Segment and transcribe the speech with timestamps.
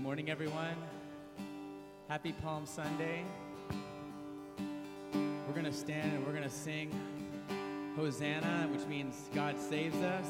[0.00, 0.76] Good morning, everyone.
[2.08, 3.22] Happy Palm Sunday.
[5.12, 6.90] We're going to stand and we're going to sing
[7.96, 10.24] Hosanna, which means God saves us.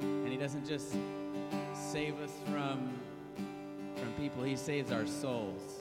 [0.00, 0.96] And He doesn't just
[1.74, 2.90] save us from,
[3.94, 5.78] from people, He saves our souls.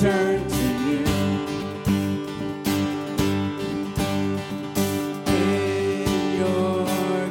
[0.00, 0.56] Return to
[0.88, 1.04] you.
[5.26, 6.86] In your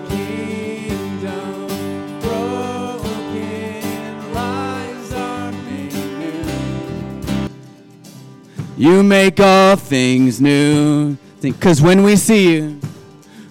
[0.07, 1.67] kingdom,
[2.21, 3.81] broken
[5.15, 7.49] are made new.
[8.77, 11.17] You make all things new.
[11.41, 12.79] Because when we see you,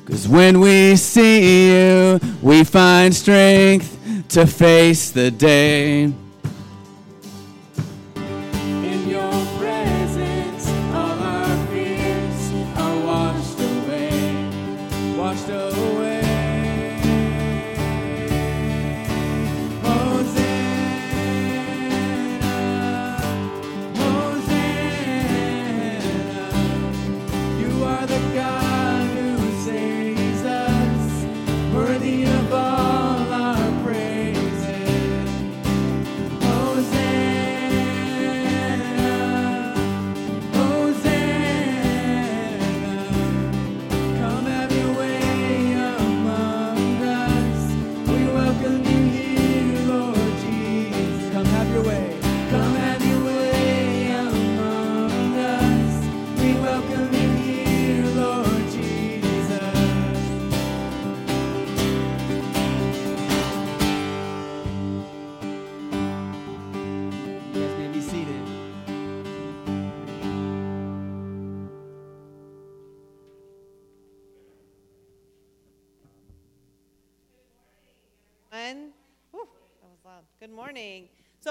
[0.05, 6.12] because when we see you, we find strength to face the day.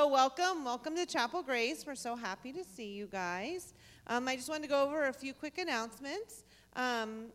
[0.10, 0.64] Welcome.
[0.64, 1.86] Welcome to Chapel Grace.
[1.86, 3.74] We're so happy to see you guys.
[4.08, 6.46] Um, I just wanted to go over a few quick announcements.
[6.78, 7.26] Um,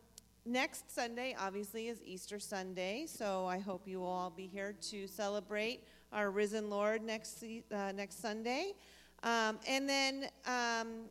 [0.43, 3.05] next Sunday, obviously, is Easter Sunday.
[3.05, 7.91] So, I hope you will all be here to celebrate our risen Lord next, uh,
[7.91, 8.73] next Sunday.
[9.21, 11.03] Um, and then um,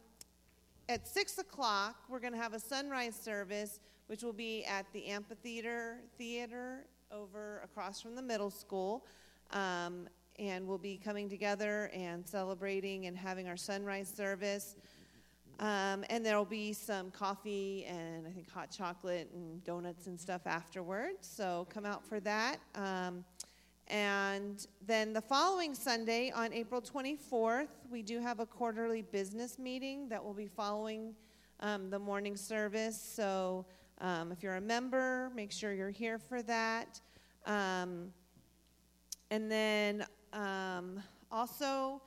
[0.88, 5.06] at 6 o'clock, we're going to have a sunrise service, which will be at the
[5.06, 9.06] amphitheater theater over across from the middle school.
[9.52, 10.08] Um,
[10.38, 14.76] and we'll be coming together and celebrating and having our sunrise service.
[15.60, 20.18] Um, and there will be some coffee and I think hot chocolate and donuts and
[20.18, 21.28] stuff afterwards.
[21.30, 22.58] So come out for that.
[22.74, 23.24] Um,
[23.88, 30.08] and then the following Sunday, on April 24th, we do have a quarterly business meeting
[30.08, 31.14] that will be following
[31.60, 33.00] um, the morning service.
[33.00, 33.66] So
[34.00, 37.00] um, if you're a member, make sure you're here for that.
[37.46, 38.12] Um,
[39.30, 42.00] and then um, also,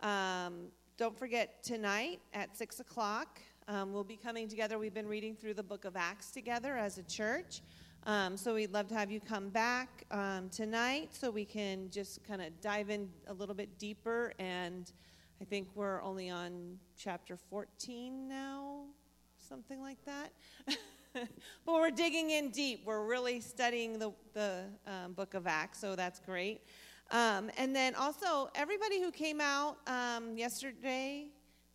[0.00, 4.78] um, don't forget tonight at 6 o'clock, um, we'll be coming together.
[4.78, 7.62] We've been reading through the book of Acts together as a church.
[8.04, 12.22] Um, so we'd love to have you come back um, tonight so we can just
[12.22, 14.32] kind of dive in a little bit deeper.
[14.38, 14.92] And
[15.40, 18.82] I think we're only on chapter 14 now,
[19.48, 20.30] something like that.
[21.64, 22.82] but we're digging in deep.
[22.86, 26.60] We're really studying the, the um, book of Acts, so that's great.
[27.10, 31.26] Um, and then also, everybody who came out um, yesterday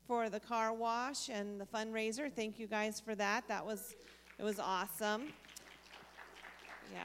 [0.06, 3.48] for the car wash and the fundraiser, thank you guys for that.
[3.48, 3.95] That was,
[4.38, 5.30] it was awesome.
[6.92, 7.00] Yeah.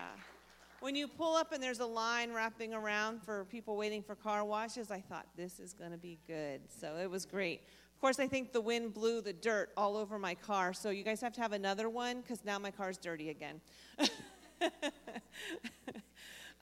[0.80, 4.44] When you pull up and there's a line wrapping around for people waiting for car
[4.44, 6.60] washes, I thought this is going to be good.
[6.68, 7.62] So it was great.
[7.94, 11.02] Of course, I think the wind blew the dirt all over my car, so you
[11.02, 13.60] guys have to have another one because now my car's dirty again.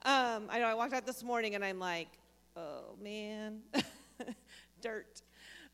[0.05, 2.09] um, I know I walked out this morning and I'm like,
[2.57, 3.61] oh man,
[4.83, 5.23] dirt.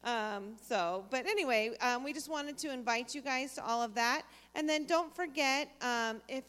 [0.02, 3.94] Um, so, but anyway, um, we just wanted to invite you guys to all of
[3.94, 4.22] that.
[4.54, 6.44] And then don't forget um, if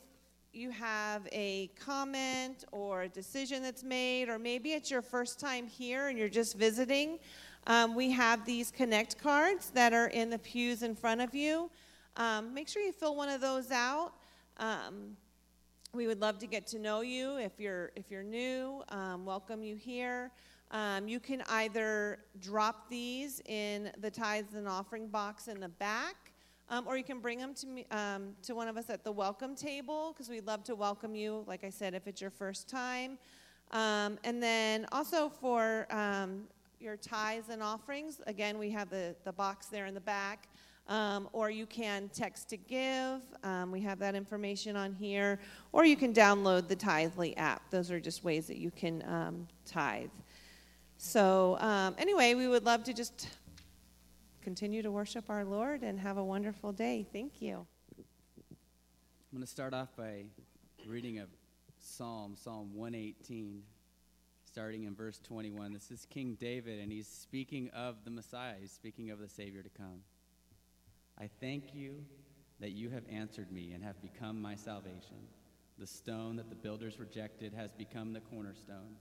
[0.53, 5.67] you have a comment or a decision that's made, or maybe it's your first time
[5.67, 7.19] here and you're just visiting,
[7.67, 11.69] um, we have these connect cards that are in the pews in front of you.
[12.17, 14.13] Um, make sure you fill one of those out.
[14.57, 15.15] Um,
[15.93, 17.37] we would love to get to know you.
[17.37, 20.31] If you're if you're new, um, welcome you here.
[20.71, 26.31] Um, you can either drop these in the tithes and offering box in the back,
[26.69, 29.11] um, or you can bring them to me um, to one of us at the
[29.11, 31.43] welcome table because we'd love to welcome you.
[31.45, 33.17] Like I said, if it's your first time,
[33.71, 36.43] um, and then also for um,
[36.79, 40.47] your tithes and offerings, again we have the the box there in the back.
[40.87, 43.21] Um, or you can text to give.
[43.43, 45.39] Um, we have that information on here.
[45.71, 47.69] Or you can download the Tithely app.
[47.69, 50.09] Those are just ways that you can um, tithe.
[50.97, 53.29] So, um, anyway, we would love to just
[54.41, 57.07] continue to worship our Lord and have a wonderful day.
[57.13, 57.65] Thank you.
[57.97, 60.25] I'm going to start off by
[60.85, 61.25] reading a
[61.79, 63.63] psalm, Psalm 118,
[64.45, 65.73] starting in verse 21.
[65.73, 69.63] This is King David, and he's speaking of the Messiah, he's speaking of the Savior
[69.63, 70.01] to come.
[71.21, 72.03] I thank you
[72.59, 75.17] that you have answered me and have become my salvation.
[75.77, 78.95] The stone that the builders rejected has become the cornerstone.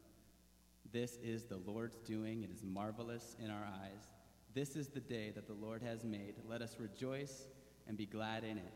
[0.92, 2.42] This is the Lord's doing.
[2.42, 4.10] It is marvelous in our eyes.
[4.52, 6.34] This is the day that the Lord has made.
[6.46, 7.46] Let us rejoice
[7.88, 8.74] and be glad in it.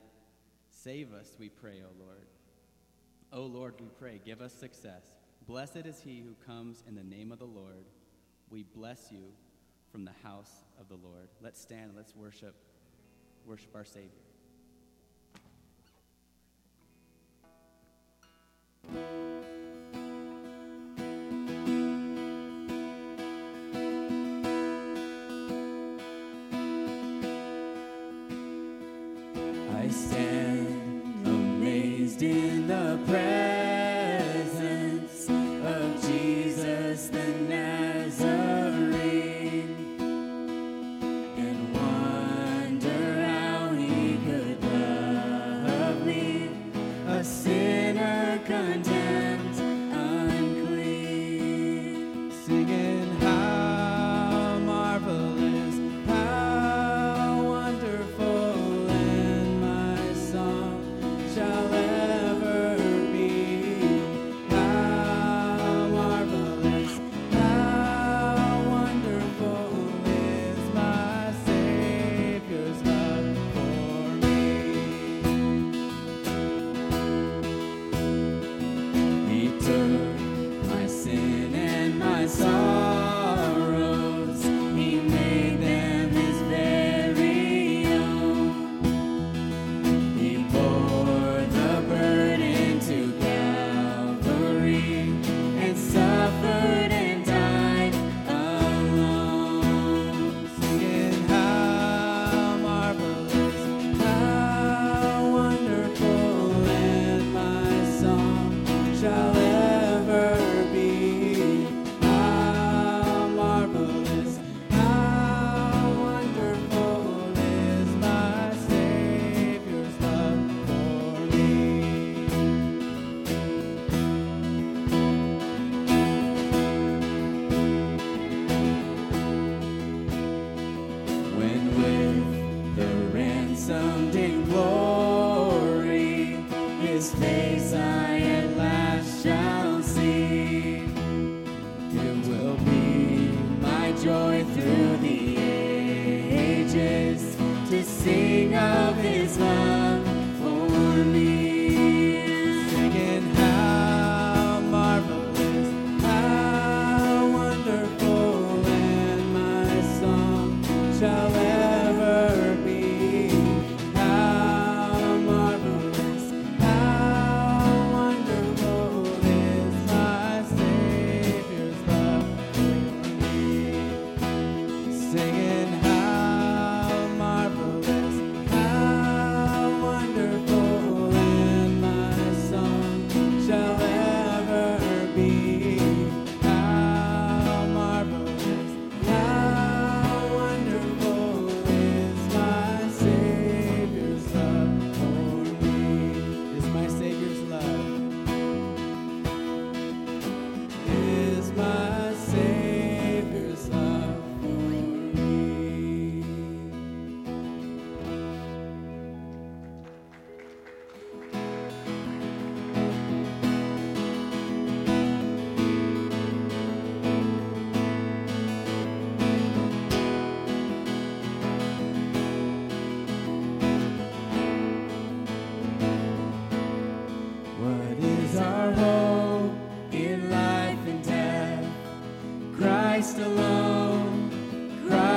[0.70, 2.26] Save us, we pray, O Lord.
[3.30, 5.02] O Lord, we pray, give us success.
[5.46, 7.84] Blessed is he who comes in the name of the Lord.
[8.48, 9.32] We bless you
[9.92, 11.28] from the house of the Lord.
[11.42, 12.54] Let's stand let's worship
[13.46, 14.10] worship our Savior.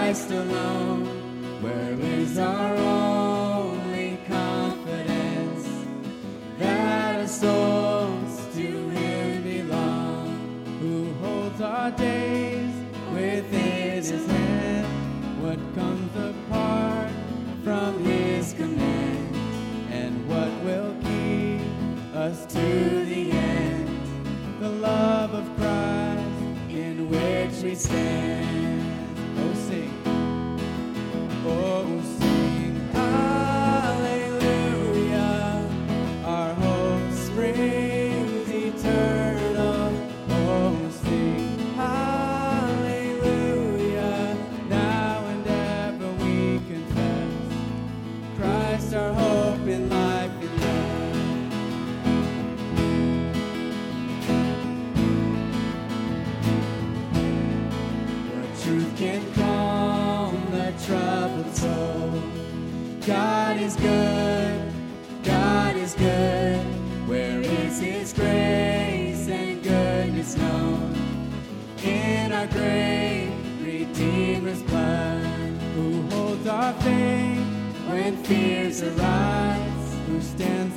[0.07, 1.05] Christ alone,
[1.61, 5.67] where is our only confidence
[6.57, 12.73] that our souls to Him belong, who holds our days
[13.11, 14.87] within His hand.
[15.43, 17.11] What comes apart
[17.65, 19.35] from His command,
[19.91, 23.89] and what will keep us to the end?
[24.61, 28.76] The love of Christ in which we stand.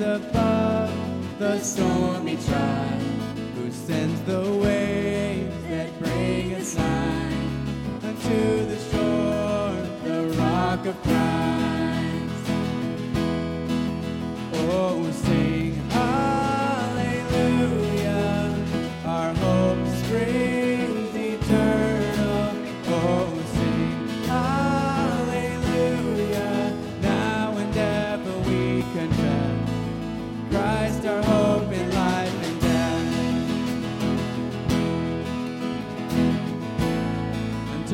[0.00, 3.00] Above the stormy trial,
[3.54, 7.32] who sends the waves that bring us nigh
[8.02, 8.79] unto the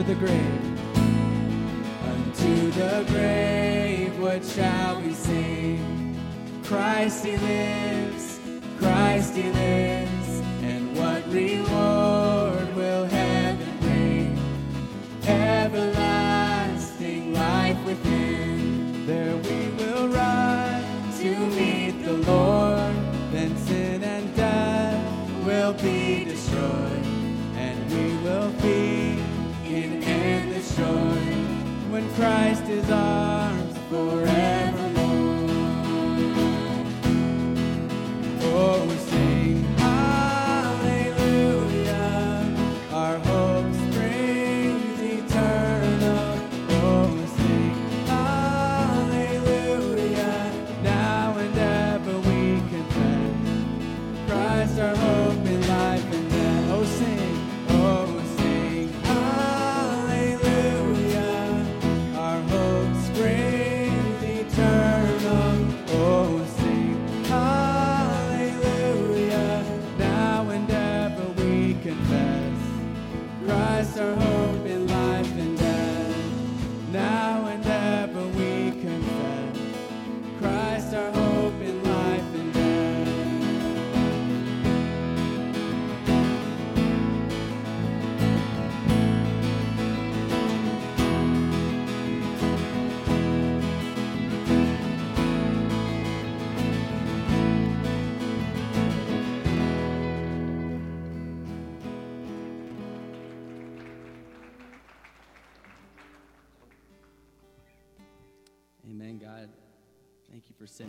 [0.07, 0.79] the grave.
[2.05, 6.17] Unto the grave, what shall we sing?
[6.63, 8.39] Christ he lives,
[8.79, 14.39] Christ he lives, and what reward will heaven bring?
[15.27, 22.95] Everlasting life within, there we will rise to meet the Lord,
[23.33, 25.05] then sin and death
[25.45, 26.36] will be destroyed,
[32.17, 33.36] Christ is ours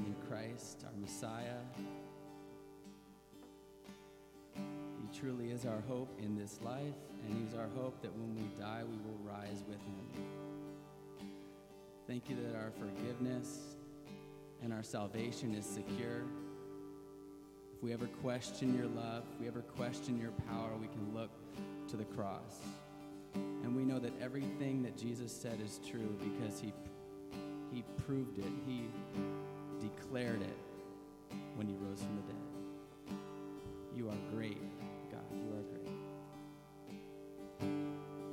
[0.05, 1.57] You Christ, our Messiah.
[4.55, 6.93] He truly is our hope in this life,
[7.25, 11.27] and He's our hope that when we die, we will rise with Him.
[12.07, 13.75] Thank you that our forgiveness
[14.63, 16.23] and our salvation is secure.
[17.75, 21.31] If we ever question your love, if we ever question your power, we can look
[21.89, 22.61] to the cross.
[23.35, 26.71] And we know that everything that Jesus said is true because He
[27.73, 28.45] he proved it.
[28.65, 28.85] He
[29.79, 30.57] declared it
[31.55, 32.35] when he rose from the dead.
[33.95, 34.61] You are great,
[35.11, 35.21] God.
[35.31, 35.89] You are great.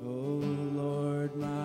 [0.05, 0.41] Oh
[0.77, 1.64] Lord my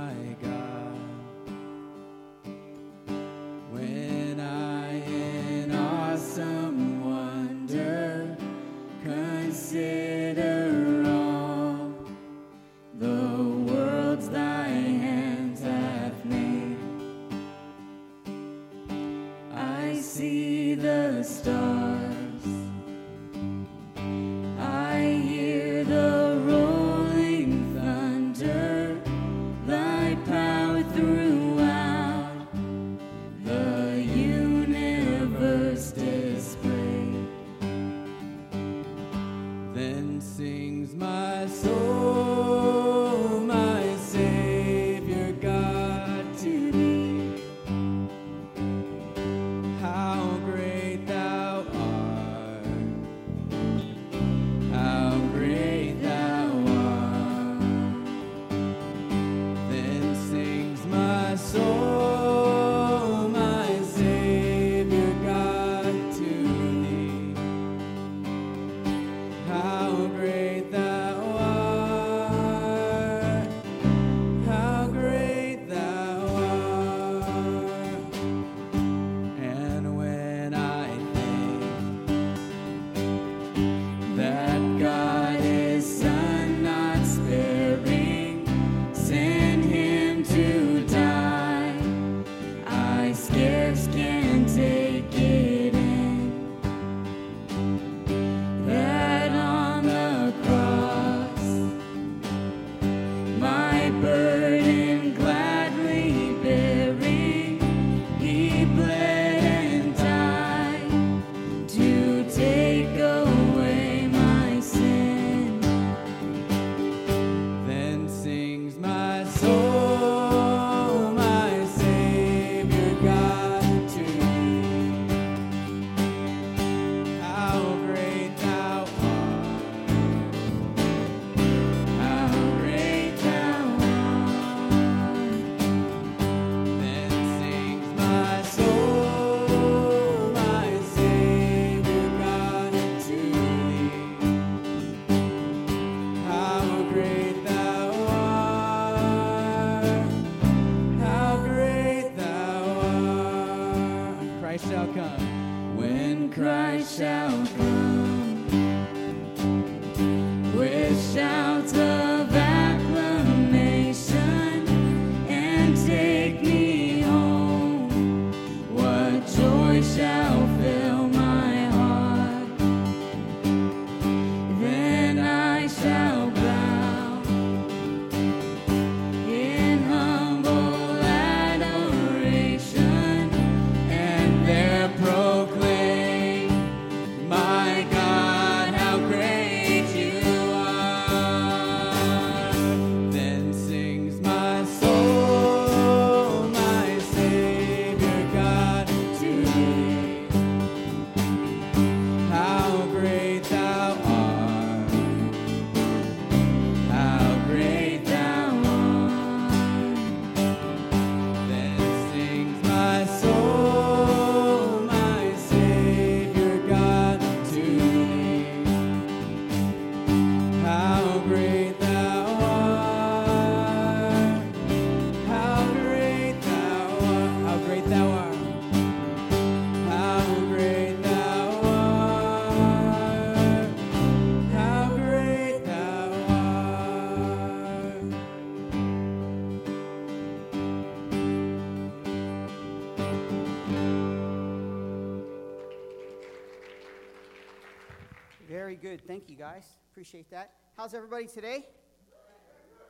[250.00, 250.54] Appreciate that.
[250.78, 251.66] How's everybody today?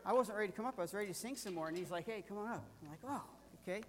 [0.06, 0.76] I wasn't ready to come up.
[0.78, 1.67] I was ready to sing some more.
[1.67, 2.63] And he's like, hey, come on up.
[2.84, 3.24] I'm like, oh,
[3.63, 3.82] okay.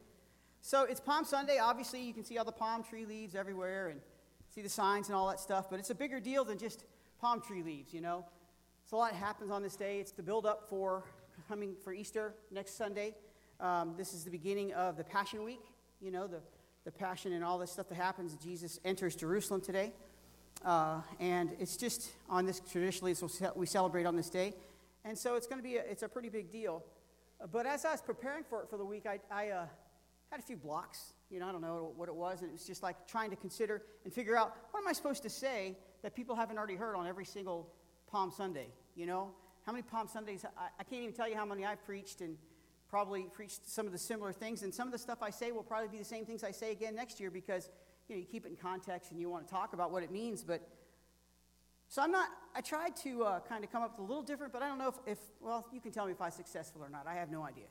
[0.63, 1.59] So it's Palm Sunday.
[1.59, 4.01] Obviously, you can see all the palm tree leaves everywhere and
[4.49, 5.69] see the signs and all that stuff.
[5.69, 6.87] But it's a bigger deal than just
[7.21, 8.25] palm tree leaves, you know.
[8.87, 10.01] So a lot happens on this day.
[10.01, 11.05] It's the build up for
[11.47, 13.15] coming for Easter next Sunday.
[13.61, 15.61] Um, this is the beginning of the Passion Week,
[16.01, 16.41] you know, the,
[16.87, 18.35] the Passion and all this stuff that happens.
[18.37, 19.93] Jesus enters Jerusalem today.
[20.64, 24.55] Uh, and it's just on this, traditionally, so we celebrate on this day.
[25.05, 26.85] And so it's going to be, a, it's a pretty big deal.
[27.51, 29.66] But as I was preparing for it for the week, I, I uh,
[30.31, 31.14] had a few blocks.
[31.31, 32.42] You know, I don't know what it was.
[32.42, 35.23] And it was just like trying to consider and figure out what am I supposed
[35.23, 37.73] to say that people haven't already heard on every single
[38.11, 38.68] Palm Sunday?
[38.94, 39.31] You know,
[39.64, 40.44] how many Palm Sundays?
[40.44, 42.37] I, I can't even tell you how many I've preached and
[42.90, 44.62] probably preached some of the similar things.
[44.62, 46.73] And some of the stuff I say will probably be the same things I say
[46.73, 47.70] again next year because
[48.11, 50.11] you know you keep it in context and you want to talk about what it
[50.11, 50.42] means.
[50.42, 50.68] But
[51.88, 52.29] so I'm not.
[52.55, 54.79] I tried to uh, kind of come up with a little different, but I don't
[54.79, 57.07] know if, if well, you can tell me if I'm successful or not.
[57.07, 57.66] I have no idea.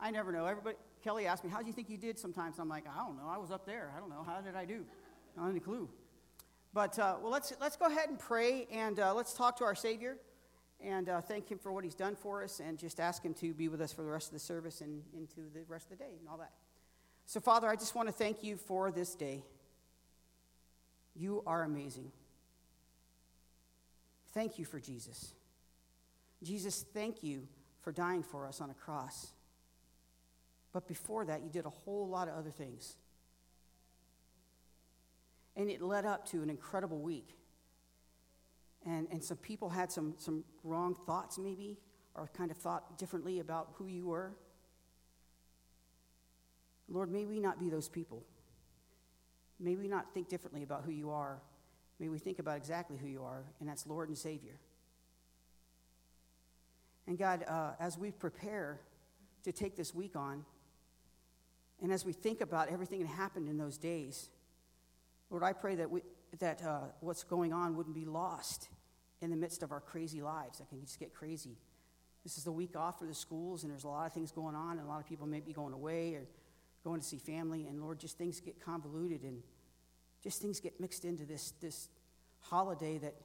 [0.00, 0.46] I never know.
[0.46, 3.16] Everybody, Kelly asked me, "How do you think you did?" Sometimes I'm like, "I don't
[3.16, 3.28] know.
[3.28, 3.92] I was up there.
[3.94, 4.24] I don't know.
[4.26, 4.84] How did I do?
[5.34, 5.88] I don't have any clue."
[6.72, 9.74] But uh, well, let's let's go ahead and pray and uh, let's talk to our
[9.74, 10.16] Savior
[10.80, 13.54] and uh, thank Him for what He's done for us, and just ask Him to
[13.54, 16.04] be with us for the rest of the service and into the rest of the
[16.04, 16.52] day and all that.
[17.28, 19.42] So, Father, I just want to thank you for this day.
[21.18, 22.12] You are amazing.
[24.34, 25.32] Thank you for Jesus.
[26.42, 27.48] Jesus, thank you
[27.80, 29.28] for dying for us on a cross.
[30.72, 32.96] But before that, you did a whole lot of other things.
[35.56, 37.30] And it led up to an incredible week.
[38.84, 41.78] And, and some people had some, some wrong thoughts, maybe,
[42.14, 44.34] or kind of thought differently about who you were.
[46.88, 48.22] Lord, may we not be those people.
[49.58, 51.38] May we not think differently about who you are.
[51.98, 54.58] May we think about exactly who you are, and that's Lord and Savior.
[57.06, 58.80] And God, uh, as we prepare
[59.44, 60.44] to take this week on,
[61.80, 64.28] and as we think about everything that happened in those days,
[65.30, 66.02] Lord, I pray that, we,
[66.38, 68.68] that uh, what's going on wouldn't be lost
[69.20, 71.56] in the midst of our crazy lives that can just get crazy.
[72.22, 74.54] This is the week off for the schools, and there's a lot of things going
[74.54, 76.26] on, and a lot of people may be going away or
[76.86, 79.42] going to see family, and Lord, just things get convoluted and
[80.22, 81.88] just things get mixed into this, this
[82.40, 83.16] holiday that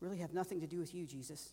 [0.00, 1.52] really have nothing to do with you, Jesus.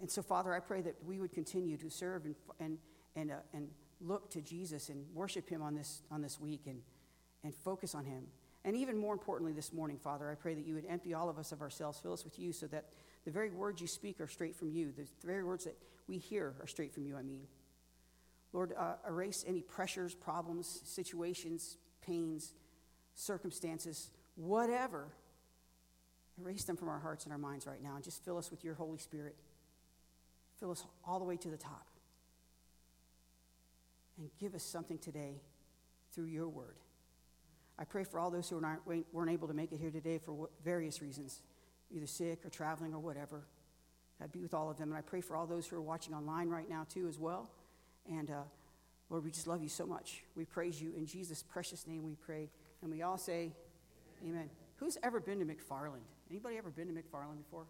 [0.00, 2.78] And so, Father, I pray that we would continue to serve and, and,
[3.16, 3.68] and, uh, and
[4.00, 6.80] look to Jesus and worship him on this, on this week and,
[7.42, 8.28] and focus on him.
[8.64, 11.38] And even more importantly, this morning, Father, I pray that you would empty all of
[11.38, 12.84] us of ourselves, fill us with you, so that
[13.24, 14.92] the very words you speak are straight from you.
[14.96, 17.40] The very words that we hear are straight from you, I mean.
[18.54, 22.54] Lord, uh, erase any pressures, problems, situations, pains,
[23.14, 25.08] circumstances, whatever.
[26.40, 28.62] Erase them from our hearts and our minds right now and just fill us with
[28.62, 29.34] your Holy Spirit.
[30.60, 31.88] Fill us all the way to the top.
[34.18, 35.40] And give us something today
[36.12, 36.76] through your word.
[37.76, 38.64] I pray for all those who
[39.12, 41.42] weren't able to make it here today for various reasons,
[41.90, 43.48] either sick or traveling or whatever.
[44.22, 44.90] I'd be with all of them.
[44.90, 47.50] And I pray for all those who are watching online right now, too, as well.
[48.10, 48.42] And uh,
[49.10, 50.24] Lord, we just love you so much.
[50.34, 50.92] We praise you.
[50.96, 52.50] In Jesus' precious name we pray.
[52.82, 53.52] And we all say,
[54.26, 54.48] Amen.
[54.76, 56.04] Who's ever been to McFarland?
[56.30, 57.66] Anybody ever been to McFarland before?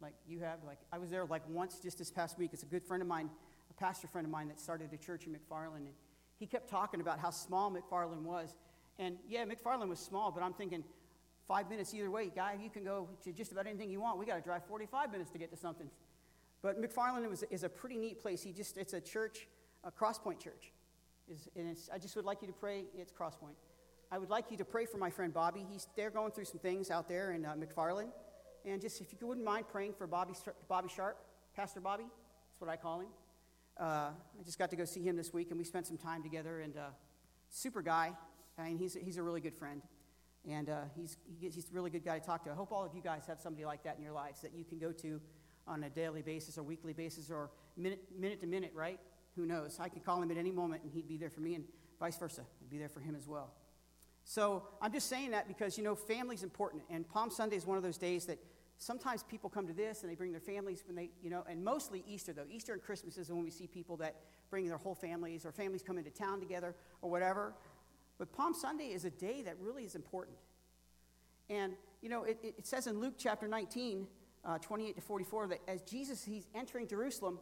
[0.00, 0.58] Like you have?
[0.66, 2.50] Like I was there like once just this past week.
[2.52, 3.30] It's a good friend of mine,
[3.70, 5.86] a pastor friend of mine that started a church in McFarland.
[5.86, 5.94] And
[6.38, 8.54] he kept talking about how small McFarland was.
[8.98, 10.84] And yeah, McFarland was small, but I'm thinking
[11.46, 14.18] five minutes either way, guy, you can go to just about anything you want.
[14.18, 15.88] We got to drive 45 minutes to get to something.
[16.62, 18.42] But McFarland was, is a pretty neat place.
[18.42, 19.46] He just, it's a church,
[19.84, 20.72] a Crosspoint church.
[21.28, 23.56] Is, and I just would like you to pray, it's Crosspoint.
[24.10, 25.66] I would like you to pray for my friend Bobby.
[25.68, 28.10] He's, they're going through some things out there in uh, McFarland.
[28.64, 30.34] And just if you wouldn't mind praying for Bobby,
[30.68, 31.18] Bobby Sharp,
[31.54, 33.08] Pastor Bobby, that's what I call him.
[33.78, 36.22] Uh, I just got to go see him this week, and we spent some time
[36.22, 36.60] together.
[36.60, 36.88] And uh,
[37.48, 38.12] super guy,
[38.58, 39.82] I mean, he's, he's a really good friend.
[40.48, 42.50] And uh, he's, he's a really good guy to talk to.
[42.50, 44.64] I hope all of you guys have somebody like that in your lives that you
[44.64, 45.20] can go to
[45.66, 49.00] on a daily basis or weekly basis or minute, minute to minute, right?
[49.36, 49.78] Who knows?
[49.80, 51.64] I could call him at any moment, and he'd be there for me, and
[52.00, 52.42] vice versa.
[52.62, 53.52] I'd be there for him as well.
[54.24, 56.82] So I'm just saying that because, you know, family's important.
[56.90, 58.38] And Palm Sunday is one of those days that
[58.78, 61.62] sometimes people come to this and they bring their families when they, you know, and
[61.62, 62.46] mostly Easter, though.
[62.50, 64.16] Easter and Christmas is when we see people that
[64.50, 67.54] bring their whole families or families come into town together or whatever.
[68.18, 70.36] But Palm Sunday is a day that really is important.
[71.48, 74.06] And, you know, it, it says in Luke chapter 19,
[74.46, 77.38] uh, 28 to 44, that as Jesus, he's entering Jerusalem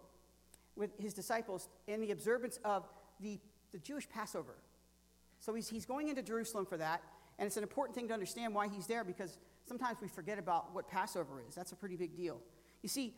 [0.75, 2.89] with his disciples in the observance of
[3.21, 3.39] the,
[3.73, 4.57] the Jewish Passover.
[5.39, 7.03] So he's, he's going into Jerusalem for that.
[7.39, 10.75] And it's an important thing to understand why he's there because sometimes we forget about
[10.75, 11.55] what Passover is.
[11.55, 12.41] That's a pretty big deal.
[12.83, 13.15] You see,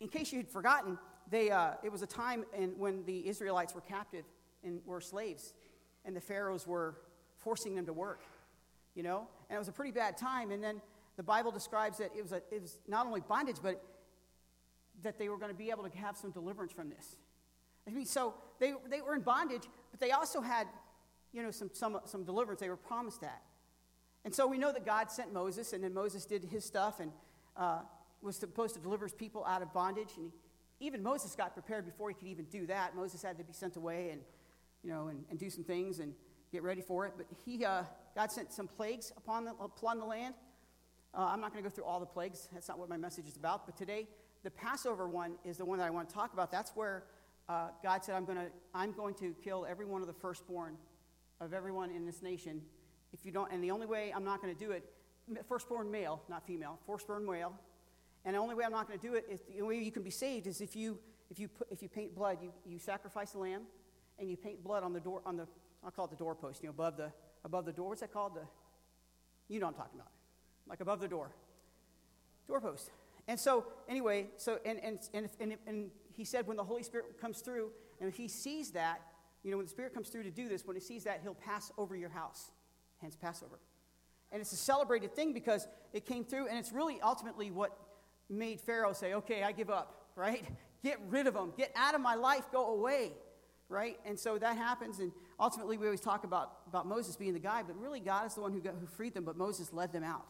[0.00, 0.98] in case you had forgotten,
[1.30, 4.24] they, uh, it was a time in, when the Israelites were captive
[4.64, 5.52] and were slaves,
[6.04, 6.96] and the pharaohs were
[7.36, 8.22] forcing them to work,
[8.94, 9.26] you know?
[9.48, 10.50] And it was a pretty bad time.
[10.50, 10.80] And then
[11.16, 13.82] the Bible describes that it was, a, it was not only bondage, but
[15.02, 17.16] that they were going to be able to have some deliverance from this.
[17.86, 20.66] I mean, so they, they were in bondage, but they also had,
[21.32, 22.60] you know, some, some, some deliverance.
[22.60, 23.42] They were promised that.
[24.24, 27.12] And so we know that God sent Moses, and then Moses did his stuff and
[27.56, 27.80] uh,
[28.22, 30.10] was supposed to deliver his people out of bondage.
[30.16, 30.32] And
[30.78, 32.96] he, even Moses got prepared before he could even do that.
[32.96, 34.20] Moses had to be sent away and,
[34.82, 36.12] you know, and, and do some things and
[36.50, 37.12] get ready for it.
[37.16, 40.34] But he, uh, God sent some plagues upon the, upon the land.
[41.16, 42.48] Uh, I'm not going to go through all the plagues.
[42.52, 43.64] That's not what my message is about.
[43.64, 44.06] But today,
[44.44, 46.52] the Passover one is the one that I want to talk about.
[46.52, 47.04] That's where
[47.48, 50.76] uh, God said, I'm going, to, I'm going to kill every one of the firstborn
[51.40, 52.60] of everyone in this nation.
[53.14, 54.84] If you don't, and the only way I'm not going to do it,
[55.48, 57.54] firstborn male, not female, firstborn male.
[58.26, 59.92] And the only way I'm not going to do it is the only way you
[59.92, 60.98] can be saved is if you,
[61.30, 63.62] if you, put, if you paint blood, you, you sacrifice a lamb
[64.18, 65.46] and you paint blood on the door, on the,
[65.82, 67.10] I'll call it the doorpost, you know, above the,
[67.44, 67.88] above the door.
[67.88, 68.34] What's that called?
[68.34, 68.42] The,
[69.48, 70.10] you know I'm talking about.
[70.68, 71.30] Like above the door.
[72.48, 72.90] Doorpost.
[73.28, 77.20] And so, anyway, so, and, and, and, and, and he said when the Holy Spirit
[77.20, 79.00] comes through, and he sees that,
[79.42, 81.34] you know, when the Spirit comes through to do this, when he sees that, he'll
[81.34, 82.50] pass over your house.
[83.00, 83.58] Hence, Passover.
[84.32, 87.76] And it's a celebrated thing because it came through, and it's really ultimately what
[88.28, 90.44] made Pharaoh say, okay, I give up, right?
[90.82, 91.52] Get rid of them.
[91.56, 92.44] Get out of my life.
[92.52, 93.12] Go away,
[93.68, 93.98] right?
[94.04, 97.62] And so that happens, and ultimately we always talk about, about Moses being the guy,
[97.62, 100.04] but really God is the one who, got, who freed them, but Moses led them
[100.04, 100.26] out.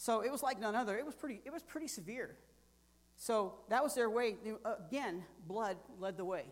[0.00, 0.96] So it was like none other.
[0.96, 2.36] It was pretty, it was pretty severe.
[3.16, 4.36] So that was their way.
[4.86, 6.44] Again, blood led the way.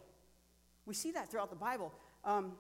[0.85, 1.95] We see that throughout the Bible.
[2.25, 2.55] Um,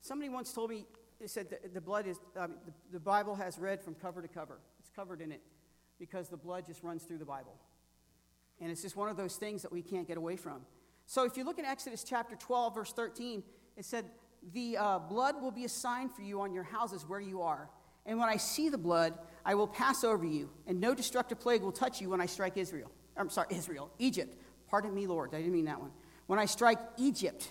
[0.00, 0.84] somebody once told me,
[1.20, 4.58] they said the blood is, um, the, the Bible has red from cover to cover.
[4.80, 5.42] It's covered in it
[6.00, 7.54] because the blood just runs through the Bible.
[8.60, 10.62] And it's just one of those things that we can't get away from.
[11.06, 13.44] So if you look in Exodus chapter 12, verse 13,
[13.76, 14.06] it said,
[14.52, 17.70] The uh, blood will be a sign for you on your houses where you are.
[18.04, 21.62] And when I see the blood, I will pass over you, and no destructive plague
[21.62, 22.90] will touch you when I strike Israel.
[23.16, 24.36] I'm sorry, Israel, Egypt.
[24.68, 25.90] Pardon me, Lord, I didn't mean that one.
[26.26, 27.50] When I strike Egypt,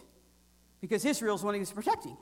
[0.79, 2.17] because Israel is one he was protecting.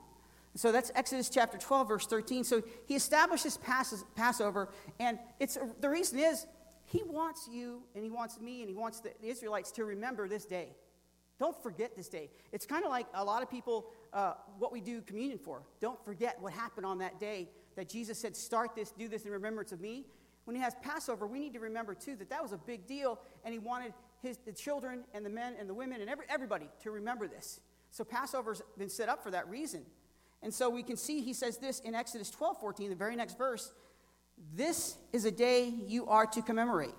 [0.56, 2.44] So that's Exodus chapter 12, verse 13.
[2.44, 3.58] So he establishes
[4.16, 6.46] Passover, and it's the reason is
[6.84, 10.44] he wants you, and he wants me, and he wants the Israelites to remember this
[10.44, 10.74] day.
[11.38, 12.30] Don't forget this day.
[12.52, 15.62] It's kind of like a lot of people, uh, what we do communion for.
[15.80, 19.30] Don't forget what happened on that day that Jesus said, Start this, do this in
[19.30, 20.06] remembrance of me.
[20.44, 23.20] When he has Passover, we need to remember too that that was a big deal,
[23.44, 26.68] and he wanted his, the children and the men and the women and every, everybody
[26.82, 27.60] to remember this.
[27.90, 29.82] So Passover's been set up for that reason.
[30.42, 33.36] And so we can see he says this in Exodus 12 14, the very next
[33.36, 33.72] verse.
[34.54, 36.94] This is a day you are to commemorate.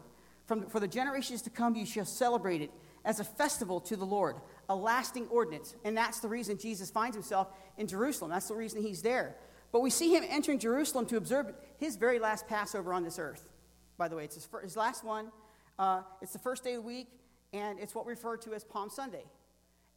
[0.45, 2.71] From, for the generations to come, you shall celebrate it
[3.03, 4.35] as a festival to the Lord,
[4.69, 5.75] a lasting ordinance.
[5.83, 8.31] And that's the reason Jesus finds himself in Jerusalem.
[8.31, 9.35] That's the reason he's there.
[9.71, 13.49] But we see him entering Jerusalem to observe his very last Passover on this earth.
[13.97, 15.31] By the way, it's his, first, his last one.
[15.79, 17.07] Uh, it's the first day of the week,
[17.53, 19.23] and it's what we refer to as Palm Sunday.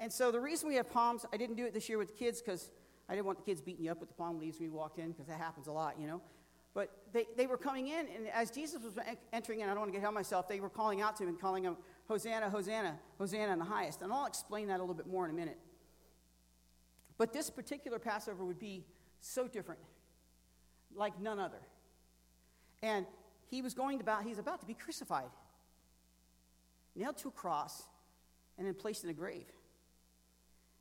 [0.00, 2.14] And so the reason we have palms, I didn't do it this year with the
[2.14, 2.70] kids because
[3.08, 4.98] I didn't want the kids beating you up with the palm leaves when you walked
[4.98, 6.20] in because that happens a lot, you know.
[6.74, 8.98] But they, they were coming in, and as Jesus was
[9.32, 11.22] entering in, I don't want to get ahead of myself, they were calling out to
[11.22, 11.76] him and calling him,
[12.08, 14.02] Hosanna, Hosanna, Hosanna in the highest.
[14.02, 15.58] And I'll explain that a little bit more in a minute.
[17.16, 18.84] But this particular Passover would be
[19.24, 19.80] so different,
[20.94, 21.60] like none other.
[22.82, 23.06] And
[23.50, 25.30] he was going about, he's about to be crucified,
[26.94, 27.84] nailed to a cross,
[28.58, 29.46] and then placed in a grave.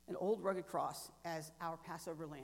[0.08, 2.42] An old rugged cross as our Passover lamb.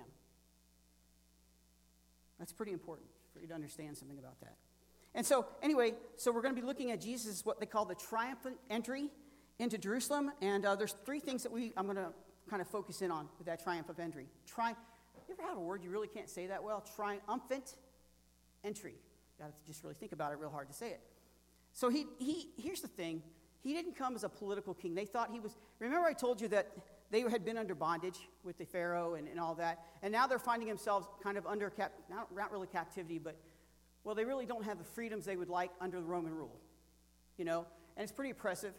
[2.38, 4.56] That's pretty important for you to understand something about that.
[5.14, 7.94] And so, anyway, so we're going to be looking at Jesus, what they call the
[7.94, 9.08] triumphant entry
[9.58, 10.30] into Jerusalem.
[10.40, 12.12] And uh, there's three things that we I'm going to
[12.48, 14.26] kind of focus in on with that triumphant entry.
[14.46, 14.74] Tri-
[15.30, 16.84] you ever have a word you really can't say that well?
[16.96, 17.76] Triumphant
[18.64, 18.94] entry.
[19.38, 20.38] You got to just really think about it.
[20.38, 21.00] Real hard to say it.
[21.72, 23.22] So he, he here's the thing.
[23.62, 24.94] He didn't come as a political king.
[24.94, 25.56] They thought he was.
[25.78, 26.68] Remember, I told you that
[27.10, 30.38] they had been under bondage with the Pharaoh and, and all that, and now they're
[30.38, 33.36] finding themselves kind of under cap, not, not really captivity, but
[34.02, 36.56] well, they really don't have the freedoms they would like under the Roman rule,
[37.36, 37.66] you know,
[37.96, 38.74] and it's pretty oppressive.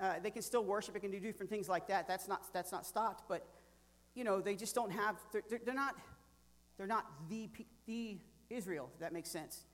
[0.00, 2.06] Uh, they can still worship, they can do different things like that.
[2.06, 3.46] That's not that's not stopped, but
[4.14, 5.16] you know, they just don't have.
[5.32, 5.94] They're, they're not
[6.76, 7.48] they're not the
[7.86, 8.18] the
[8.50, 8.90] Israel.
[8.94, 9.64] If that makes sense.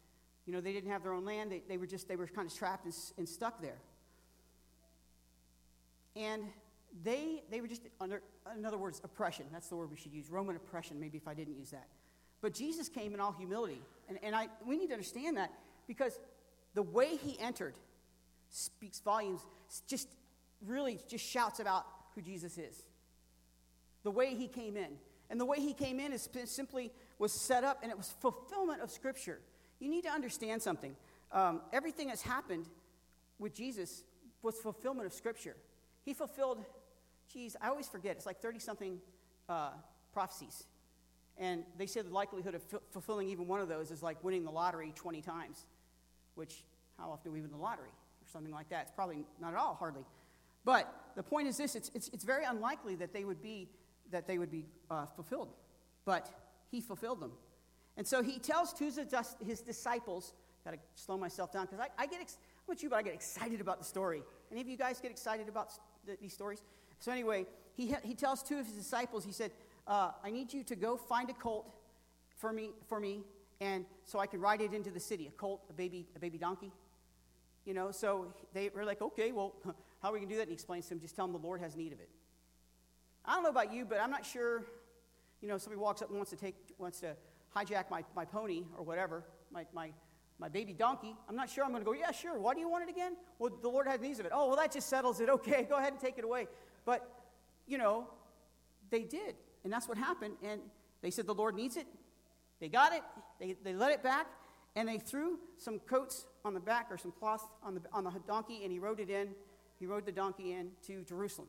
[0.47, 1.51] You know, they didn't have their own land.
[1.51, 3.79] They, they were just they were kind of trapped and, and stuck there.
[6.16, 6.44] And
[7.03, 8.23] they they were just under
[8.57, 9.47] in other words oppression.
[9.53, 10.31] That's the word we should use.
[10.31, 11.01] Roman oppression.
[11.01, 11.88] Maybe if I didn't use that.
[12.40, 13.81] But Jesus came in all humility.
[14.07, 15.51] And, and I, we need to understand that
[15.87, 16.18] because
[16.75, 17.75] the way he entered
[18.51, 19.40] speaks volumes,
[19.88, 20.09] just
[20.66, 22.85] really just shouts about who Jesus is.
[24.05, 24.90] The way he came in.
[25.31, 28.83] And the way he came in is simply was set up and it was fulfillment
[28.83, 29.40] of Scripture.
[29.81, 30.95] You need to understand something.
[31.33, 32.69] Um, everything that's happened
[33.38, 34.05] with Jesus
[34.43, 35.57] was fulfillment of Scripture.
[36.05, 36.64] He fulfilled,
[37.33, 39.01] geez, I always forget, it's like 30 something
[39.49, 39.71] uh,
[40.12, 40.64] prophecies.
[41.37, 44.45] And they say the likelihood of f- fulfilling even one of those is like winning
[44.45, 45.67] the lottery 20 times,
[46.35, 46.64] which,
[46.99, 47.88] how often do we win the lottery?
[47.88, 48.83] Or something like that.
[48.83, 50.05] It's probably not at all, hardly.
[50.64, 53.69] But the point is this it's, it's, it's very unlikely that they would be,
[54.14, 55.50] that they would be uh, fulfilled.
[56.05, 56.31] But
[56.70, 57.33] he fulfilled them.
[57.96, 60.33] And so he tells two of his disciples,
[60.64, 63.03] got to slow myself down because I, I, get, ex- how about you, but I
[63.03, 64.22] get excited about the story.
[64.50, 66.62] Any of you guys get excited about st- these stories?
[67.00, 67.46] So anyway,
[67.77, 69.50] he, he tells two of his disciples, he said,
[69.87, 71.70] uh, I need you to go find a colt
[72.37, 73.22] for me, for me,
[73.61, 75.27] and so I can ride it into the city.
[75.27, 76.72] A colt, a baby, a baby donkey.
[77.64, 79.55] You know, so they were like, okay, well,
[80.03, 80.42] how are we going to do that?
[80.42, 82.09] And he explains to him, just tell him the Lord has need of it.
[83.25, 84.65] I don't know about you, but I'm not sure,
[85.41, 87.17] you know, somebody walks up and wants to take, wants to
[87.57, 89.91] hijack my, my pony or whatever, my, my,
[90.39, 91.17] my baby donkey.
[91.29, 92.39] I'm not sure I'm going to go, yeah, sure.
[92.39, 93.17] Why do you want it again?
[93.39, 94.33] Well, the Lord has needs of it.
[94.35, 95.29] Oh, well, that just settles it.
[95.35, 96.49] Okay, go ahead and take it away.
[96.85, 97.09] But,
[97.67, 98.09] you know,
[98.91, 99.37] they did.
[99.65, 100.35] And that's what happened.
[100.43, 100.61] And
[101.01, 101.87] they said, the Lord needs it.
[102.61, 103.03] They got it.
[103.41, 104.27] They, they let it back.
[104.77, 108.13] And they threw some coats on the back or some cloth on the, on the
[108.27, 109.29] donkey, and he rode it in.
[109.79, 111.49] He rode the donkey in to Jerusalem.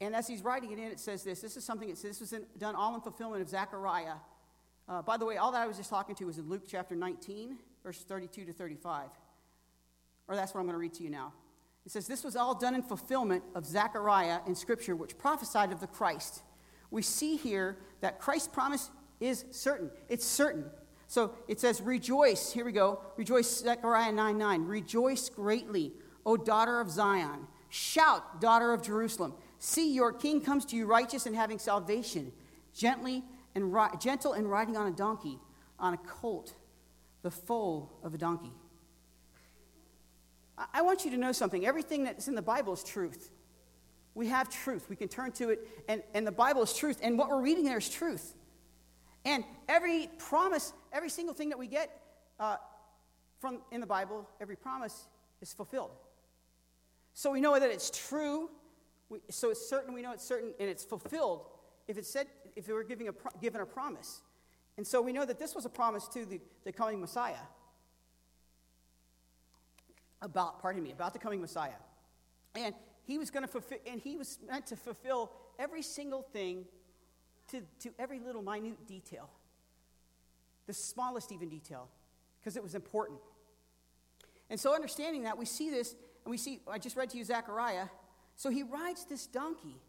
[0.00, 1.40] And as he's writing it in, it says this.
[1.40, 4.14] This is something that says this was in, done all in fulfillment of Zechariah.
[4.88, 6.94] Uh, by the way, all that I was just talking to was in Luke chapter
[6.94, 9.08] 19, verses 32 to 35.
[10.28, 11.32] Or that's what I'm going to read to you now.
[11.86, 15.80] It says, This was all done in fulfillment of Zechariah in Scripture, which prophesied of
[15.80, 16.42] the Christ.
[16.90, 19.90] We see here that Christ's promise is certain.
[20.08, 20.66] It's certain.
[21.06, 22.52] So it says, Rejoice.
[22.52, 23.00] Here we go.
[23.16, 24.64] Rejoice, Zechariah 9 9.
[24.64, 25.92] Rejoice greatly,
[26.24, 27.46] O daughter of Zion.
[27.68, 29.34] Shout, daughter of Jerusalem.
[29.64, 32.32] See, your king comes to you righteous and having salvation,
[32.74, 33.24] gently
[33.54, 35.38] and ri- gentle and riding on a donkey,
[35.78, 36.52] on a colt,
[37.22, 38.52] the foal of a donkey.
[40.74, 41.64] I want you to know something.
[41.64, 43.30] Everything that's in the Bible is truth.
[44.12, 44.90] We have truth.
[44.90, 46.98] We can turn to it, and, and the Bible is truth.
[47.02, 48.34] And what we're reading there is truth.
[49.24, 52.02] And every promise, every single thing that we get
[52.38, 52.58] uh,
[53.40, 55.06] from in the Bible, every promise
[55.40, 55.92] is fulfilled.
[57.14, 58.50] So we know that it's true.
[59.08, 59.94] We, so it's certain.
[59.94, 61.46] We know it's certain, and it's fulfilled.
[61.86, 64.22] If it said, if it were giving a given a promise,
[64.76, 67.46] and so we know that this was a promise to the, the coming Messiah
[70.20, 71.72] about, pardon me, about the coming Messiah.
[72.56, 72.74] And
[73.06, 76.64] he was going to fulfill, and he was meant to fulfill every single thing
[77.50, 79.28] to, to every little minute detail,
[80.66, 81.88] the smallest even detail,
[82.40, 83.18] because it was important.
[84.50, 87.24] And so, understanding that, we see this, and we see, I just read to you
[87.24, 87.86] Zechariah.
[88.36, 89.80] So he rides this donkey,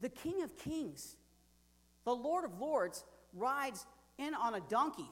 [0.00, 1.16] the King of Kings,
[2.04, 3.04] the Lord of Lords,
[3.34, 3.86] rides
[4.18, 5.10] in on a donkey,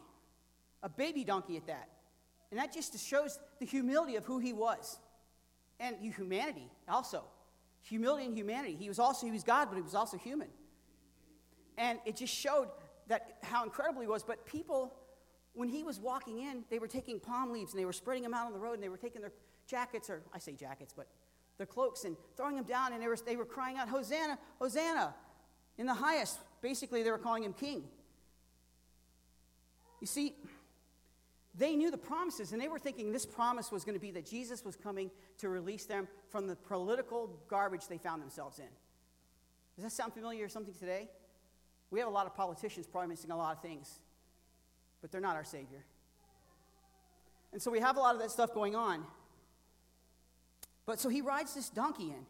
[0.83, 1.89] a baby donkey at that.
[2.51, 4.99] And that just shows the humility of who he was.
[5.81, 7.25] And humanity also.
[7.83, 8.77] Humility and humanity.
[8.79, 10.49] He was also, he was God, but he was also human.
[11.77, 12.69] And it just showed
[13.09, 14.23] that how incredible he was.
[14.23, 14.95] But people,
[15.55, 18.35] when he was walking in, they were taking palm leaves and they were spreading them
[18.35, 19.33] out on the road and they were taking their
[19.67, 21.07] jackets, or I say jackets, but
[21.59, 25.15] their cloaks and throwing them down and they were, they were crying out, Hosanna, Hosanna,
[25.77, 26.39] in the highest.
[26.63, 27.85] Basically, they were calling him king.
[30.01, 30.35] You see,
[31.57, 34.25] they knew the promises, and they were thinking this promise was going to be that
[34.25, 38.69] Jesus was coming to release them from the political garbage they found themselves in.
[39.75, 41.09] Does that sound familiar or something today?
[41.91, 43.99] We have a lot of politicians promising a lot of things,
[45.01, 45.85] but they're not our Savior.
[47.53, 49.05] And so we have a lot of that stuff going on.
[50.89, 52.25] But so he rides this donkey in.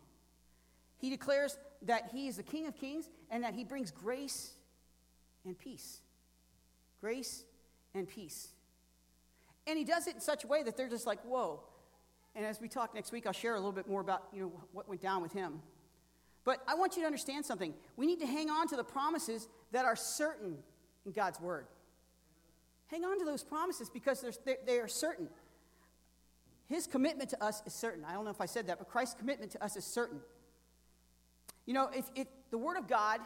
[0.96, 4.50] He declares that he is the King of Kings and that he brings grace
[5.44, 6.00] and peace.
[7.00, 7.44] Grace
[7.94, 8.48] and peace.
[9.68, 11.60] And he does it in such a way that they're just like, whoa.
[12.34, 14.52] And as we talk next week, I'll share a little bit more about you know,
[14.72, 15.62] what went down with him.
[16.42, 17.72] But I want you to understand something.
[17.96, 20.56] We need to hang on to the promises that are certain
[21.06, 21.68] in God's word.
[22.88, 25.28] Hang on to those promises because they're, they are certain.
[26.68, 28.04] His commitment to us is certain.
[28.04, 30.20] I don't know if I said that, but Christ's commitment to us is certain.
[31.66, 33.20] You know, if, if the word of God,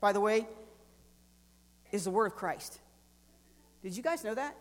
[0.00, 0.46] by the way,
[1.92, 2.80] is the word of Christ.
[3.82, 4.56] Did you guys know that?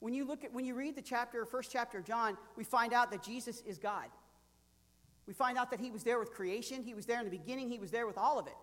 [0.00, 2.92] When you look at when you read the chapter, first chapter of John, we find
[2.92, 4.06] out that Jesus is God.
[5.28, 7.70] We find out that he was there with creation, he was there in the beginning,
[7.70, 8.56] he was there with all of it.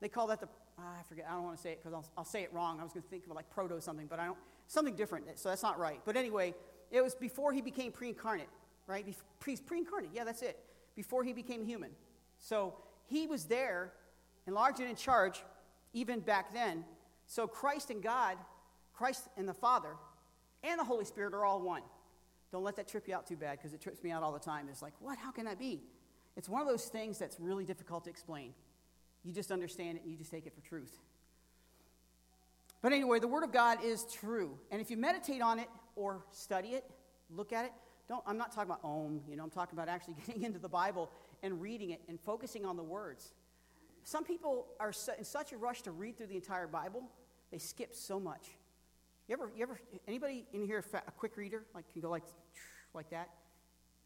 [0.00, 0.48] They call that the
[0.78, 2.80] ah, I forget, I don't want to say it because I'll, I'll say it wrong.
[2.80, 5.48] I was going to think of like proto something, but I don't, something different, so
[5.48, 6.00] that's not right.
[6.04, 6.54] But anyway,
[6.92, 8.48] it was before he became pre incarnate,
[8.86, 9.04] right?
[9.40, 10.58] Pre incarnate, yeah, that's it.
[10.94, 11.90] Before he became human.
[12.38, 12.74] So
[13.06, 13.92] he was there,
[14.46, 15.42] enlarged and in charge,
[15.94, 16.84] even back then.
[17.26, 18.36] So Christ and God,
[18.92, 19.96] Christ and the Father,
[20.62, 21.82] and the Holy Spirit are all one.
[22.52, 24.38] Don't let that trip you out too bad because it trips me out all the
[24.38, 24.68] time.
[24.70, 25.16] It's like, what?
[25.16, 25.80] How can that be?
[26.36, 28.52] It's one of those things that's really difficult to explain.
[29.24, 30.98] You just understand it and you just take it for truth.
[32.82, 34.58] But anyway, the Word of God is true.
[34.70, 36.84] And if you meditate on it or study it,
[37.30, 37.72] look at it,
[38.08, 40.68] don't, I'm not talking about om, you know, I'm talking about actually getting into the
[40.68, 41.10] Bible
[41.42, 43.32] and reading it and focusing on the words.
[44.04, 47.04] Some people are in such a rush to read through the entire Bible,
[47.50, 48.48] they skip so much.
[49.28, 52.24] You ever, you ever, anybody in here a quick reader, like can go like,
[52.94, 53.30] like that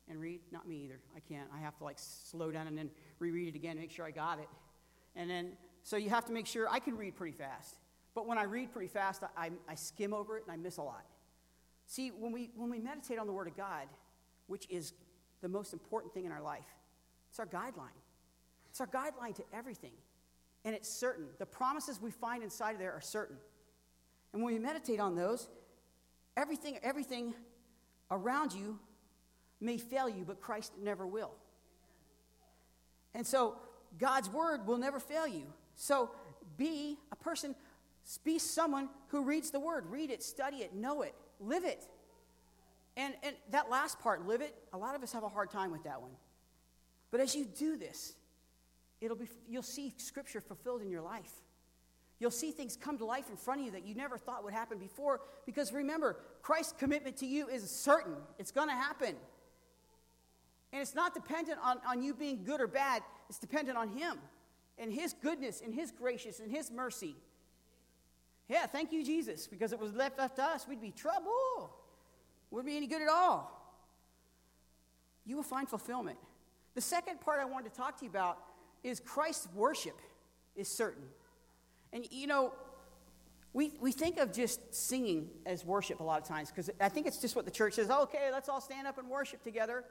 [0.08, 0.40] and read?
[0.52, 1.00] Not me either.
[1.16, 1.48] I can't.
[1.54, 4.38] I have to like slow down and then reread it again, make sure I got
[4.38, 4.48] it.
[5.16, 7.76] And then, so you have to make sure I can read pretty fast.
[8.14, 10.82] But when I read pretty fast, I, I skim over it and I miss a
[10.82, 11.04] lot.
[11.86, 13.86] See, when we, when we meditate on the Word of God,
[14.46, 14.92] which is
[15.40, 16.66] the most important thing in our life,
[17.30, 17.96] it's our guideline.
[18.70, 19.92] It's our guideline to everything.
[20.64, 21.26] And it's certain.
[21.38, 23.36] The promises we find inside of there are certain.
[24.32, 25.48] And when we meditate on those,
[26.36, 27.34] everything, everything
[28.10, 28.78] around you
[29.60, 31.32] may fail you, but Christ never will.
[33.14, 33.56] And so
[33.98, 35.44] God's word will never fail you.
[35.74, 36.10] So
[36.56, 37.54] be a person,
[38.24, 39.86] be someone who reads the word.
[39.88, 41.84] Read it, study it, know it, live it.
[42.96, 45.70] And, and that last part, live it, a lot of us have a hard time
[45.70, 46.12] with that one.
[47.10, 48.14] But as you do this,
[49.00, 51.32] it'll be, you'll see scripture fulfilled in your life.
[52.18, 54.54] You'll see things come to life in front of you that you never thought would
[54.54, 55.20] happen before.
[55.44, 59.14] Because remember, Christ's commitment to you is certain, it's going to happen.
[60.72, 64.18] And it's not dependent on, on you being good or bad, it's dependent on Him
[64.78, 67.16] and His goodness and His graciousness and His mercy.
[68.48, 71.74] Yeah, thank you, Jesus, because it was left up to us, we'd be trouble.
[72.50, 73.52] Wouldn't be any good at all.
[75.24, 76.18] You will find fulfillment.
[76.74, 78.38] The second part I wanted to talk to you about
[78.84, 79.98] is Christ's worship
[80.54, 81.04] is certain.
[81.92, 82.52] And you know,
[83.52, 87.06] we, we think of just singing as worship a lot of times because I think
[87.06, 89.82] it's just what the church says okay, let's all stand up and worship together.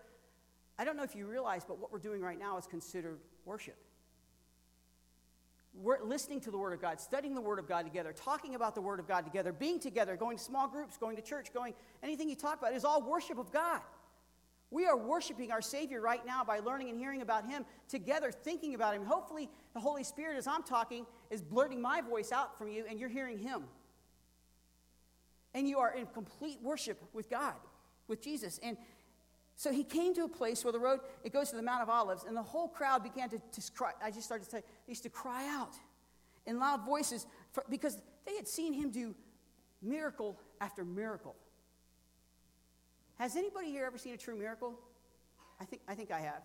[0.78, 3.78] I don't know if you realize, but what we're doing right now is considered worship.
[5.82, 8.76] We're listening to the Word of God, studying the Word of God together, talking about
[8.76, 11.73] the Word of God together, being together, going to small groups, going to church, going
[12.01, 13.82] anything you talk about is all worship of God.
[14.71, 18.73] We are worshiping our Savior right now by learning and hearing about Him together, thinking
[18.73, 19.05] about Him.
[19.05, 22.99] Hopefully, the Holy Spirit, as I'm talking, is blurting my voice out from you and
[22.99, 23.63] you're hearing Him.
[25.53, 27.53] And you are in complete worship with God,
[28.07, 28.59] with Jesus.
[28.63, 28.78] And
[29.56, 31.89] so he came to a place where the road, it goes to the Mount of
[31.89, 33.39] Olives, and the whole crowd began to,
[33.74, 33.91] cry.
[34.03, 35.74] I just started to say, they used to cry out
[36.45, 39.16] in loud voices for, because they had seen him do
[39.82, 41.36] miracle after miracle.
[43.18, 44.78] Has anybody here ever seen a true miracle?
[45.60, 46.41] I think I, think I have.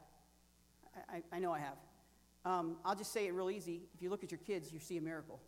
[0.94, 1.76] I, I, I know I have.
[2.44, 3.82] Um, I'll just say it real easy.
[3.94, 5.40] If you look at your kids, you see a miracle.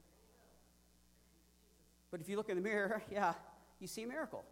[2.11, 3.35] But if you look in the mirror, yeah,
[3.79, 4.45] you see a miracle.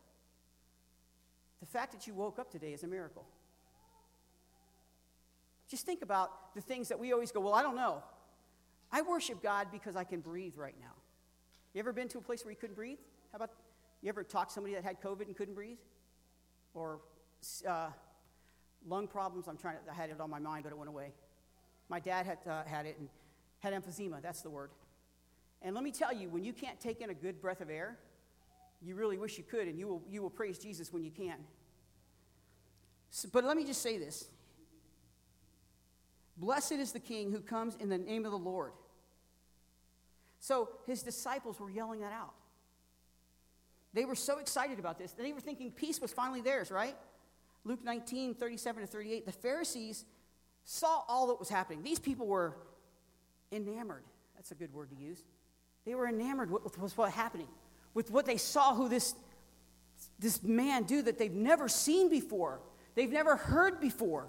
[1.60, 3.26] The fact that you woke up today is a miracle.
[5.68, 8.02] Just think about the things that we always go, well, I don't know.
[8.90, 10.94] I worship God because I can breathe right now.
[11.74, 12.98] You ever been to a place where you couldn't breathe?
[13.30, 13.50] How about
[14.02, 15.78] you ever talked to somebody that had COVID and couldn't breathe?
[16.74, 17.00] Or
[17.68, 17.90] uh,
[18.88, 19.46] lung problems?
[19.46, 21.12] I'm trying to, I had it on my mind, but it went away.
[21.88, 23.08] My dad had, uh, had it and
[23.60, 24.70] had emphysema, that's the word.
[25.62, 27.98] And let me tell you, when you can't take in a good breath of air,
[28.82, 31.36] you really wish you could, and you will, you will praise Jesus when you can.
[33.10, 34.28] So, but let me just say this
[36.36, 38.72] Blessed is the King who comes in the name of the Lord.
[40.42, 42.32] So his disciples were yelling that out.
[43.92, 45.12] They were so excited about this.
[45.12, 46.96] They were thinking peace was finally theirs, right?
[47.64, 49.26] Luke 19, 37 to 38.
[49.26, 50.06] The Pharisees
[50.64, 51.82] saw all that was happening.
[51.82, 52.56] These people were
[53.52, 54.04] enamored.
[54.36, 55.24] That's a good word to use.
[55.84, 57.48] They were enamored with what was happening
[57.94, 59.14] with what they saw who this,
[60.18, 62.60] this man do that they've never seen before,
[62.94, 64.28] they've never heard before.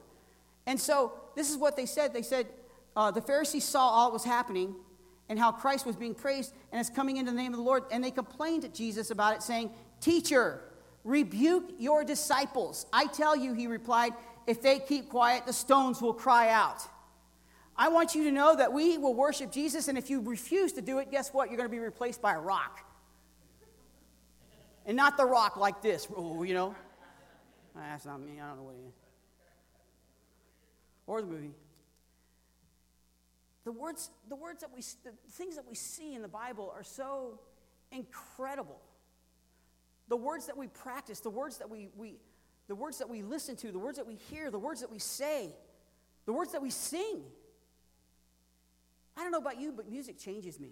[0.66, 2.14] And so this is what they said.
[2.14, 2.48] They said,
[2.96, 4.76] uh, the Pharisees saw all that was happening
[5.30, 7.84] and how Christ was being praised and is coming into the name of the Lord.
[7.92, 10.62] And they complained to Jesus about it, saying, Teacher,
[11.04, 12.86] rebuke your disciples.
[12.92, 14.14] I tell you, he replied,
[14.48, 16.82] if they keep quiet, the stones will cry out.
[17.78, 20.82] I want you to know that we will worship Jesus, and if you refuse to
[20.82, 21.50] do it, guess what?
[21.50, 22.84] You're going to be replaced by a rock.
[24.86, 26.76] And not the rock like this, you know.
[27.76, 28.40] That's not me.
[28.42, 28.94] I don't know what he is.
[31.08, 31.52] Or the movie.
[33.64, 36.84] The words, the words that we, the things that we see in the Bible are
[36.84, 37.40] so
[37.92, 38.80] incredible.
[40.08, 42.16] The words that we practice, the words that we, we,
[42.68, 45.00] the words that we listen to, the words that we hear, the words that we
[45.00, 45.50] say,
[46.26, 47.22] the words that we sing.
[49.16, 50.70] I don't know about you, but music changes me.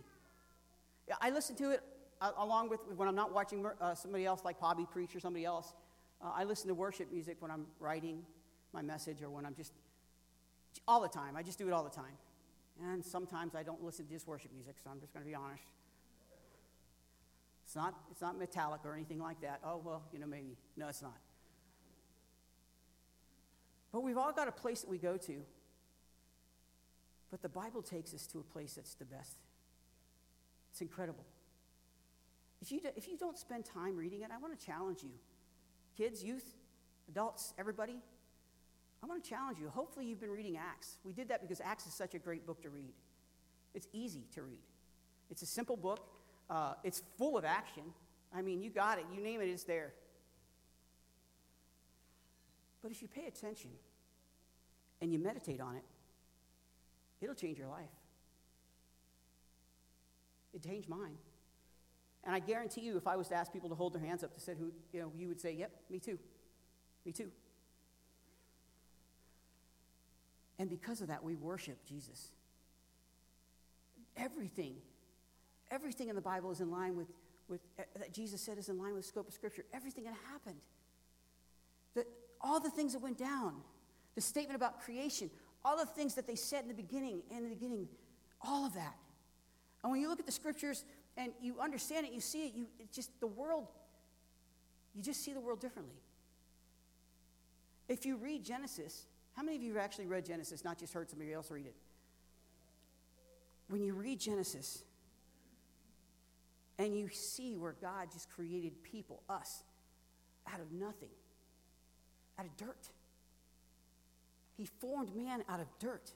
[1.22, 1.84] I listen to it
[2.22, 5.46] uh, along with when I'm not watching uh, somebody else like Bobby preach or somebody
[5.46, 5.74] else.
[6.22, 8.24] Uh, I listen to worship music when I'm writing
[8.74, 9.74] my message or when I'm just
[10.88, 11.36] all the time.
[11.36, 12.18] I just do it all the time.
[12.82, 15.36] And sometimes I don't listen to just worship music, so I'm just going to be
[15.36, 15.64] honest.
[17.66, 19.60] It's not, it's not Metallica or anything like that.
[19.64, 20.58] Oh, well, you know, maybe.
[20.76, 21.18] No, it's not.
[23.92, 25.42] But we've all got a place that we go to.
[27.30, 29.38] But the Bible takes us to a place that's the best.
[30.72, 31.26] It's incredible.
[32.62, 35.12] If you, do, if you don't spend time reading it, I want to challenge you.
[35.98, 36.56] Kids, youth,
[37.10, 38.00] adults, everybody,
[39.02, 39.70] I want to challenge you.
[39.70, 40.98] Hopefully, you've been reading Acts.
[41.04, 42.94] We did that because Acts is such a great book to read.
[43.74, 44.60] It's easy to read,
[45.30, 46.08] it's a simple book,
[46.50, 47.84] uh, it's full of action.
[48.34, 49.94] I mean, you got it, you name it, it's there.
[52.82, 53.72] But if you pay attention
[55.02, 55.84] and you meditate on it,
[57.22, 57.90] it'll change your life.
[60.54, 61.18] It changed mine.
[62.26, 64.34] And I guarantee you, if I was to ask people to hold their hands up
[64.34, 66.20] to say who, you know, you would say, yep, me too.
[67.06, 67.32] Me too.
[70.60, 72.32] And because of that, we worship Jesus.
[74.18, 74.76] Everything,
[75.72, 77.08] everything in the Bible is in line with,
[77.48, 79.64] with uh, that Jesus said is in line with the scope of Scripture.
[79.74, 80.60] Everything that happened.
[81.96, 82.06] The,
[82.42, 83.56] all the things that went down,
[84.16, 85.30] the statement about creation,
[85.64, 87.88] all the things that they said in the beginning, in the beginning,
[88.42, 88.96] all of that.
[89.84, 90.84] And when you look at the scriptures
[91.20, 93.68] and you understand it, you see it, you it just the world,
[94.96, 95.98] you just see the world differently.
[97.90, 99.06] If you read Genesis,
[99.36, 101.76] how many of you have actually read Genesis, not just heard somebody else read it?
[103.68, 104.84] When you read Genesis
[106.78, 109.64] and you see where God just created people, us,
[110.48, 111.10] out of nothing,
[112.40, 112.88] out of dirt.
[114.56, 116.12] He formed man out of dirt.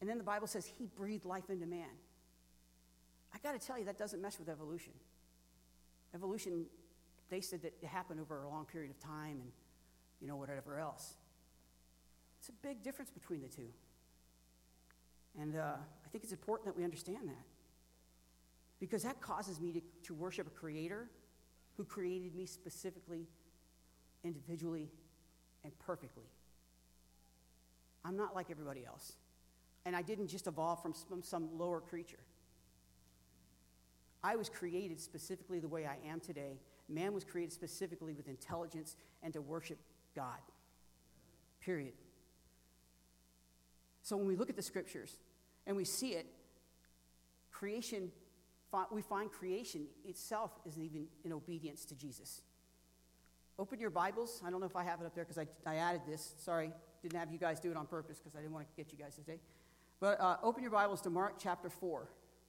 [0.00, 1.88] And then the Bible says he breathed life into man.
[3.34, 4.92] I got to tell you, that doesn't mesh with evolution.
[6.14, 6.66] Evolution,
[7.30, 9.52] they said that it happened over a long period of time and,
[10.20, 11.14] you know, whatever else.
[12.40, 13.68] It's a big difference between the two.
[15.38, 15.74] And uh,
[16.04, 17.44] I think it's important that we understand that.
[18.80, 21.08] Because that causes me to, to worship a creator
[21.76, 23.28] who created me specifically,
[24.24, 24.88] individually,
[25.62, 26.24] and perfectly.
[28.04, 29.12] I'm not like everybody else.
[29.84, 32.18] And I didn't just evolve from some, some lower creature.
[34.22, 36.58] I was created specifically the way I am today.
[36.88, 39.78] Man was created specifically with intelligence and to worship
[40.14, 40.38] God.
[41.60, 41.94] Period.
[44.02, 45.16] So when we look at the scriptures
[45.66, 46.26] and we see it,
[47.50, 48.10] creation,
[48.90, 52.42] we find creation itself is even in obedience to Jesus.
[53.58, 54.42] Open your Bibles.
[54.44, 56.34] I don't know if I have it up there because I, I added this.
[56.38, 58.90] Sorry, didn't have you guys do it on purpose because I didn't want to get
[58.90, 59.38] you guys today.
[60.00, 62.08] But uh, open your Bibles to Mark chapter 4.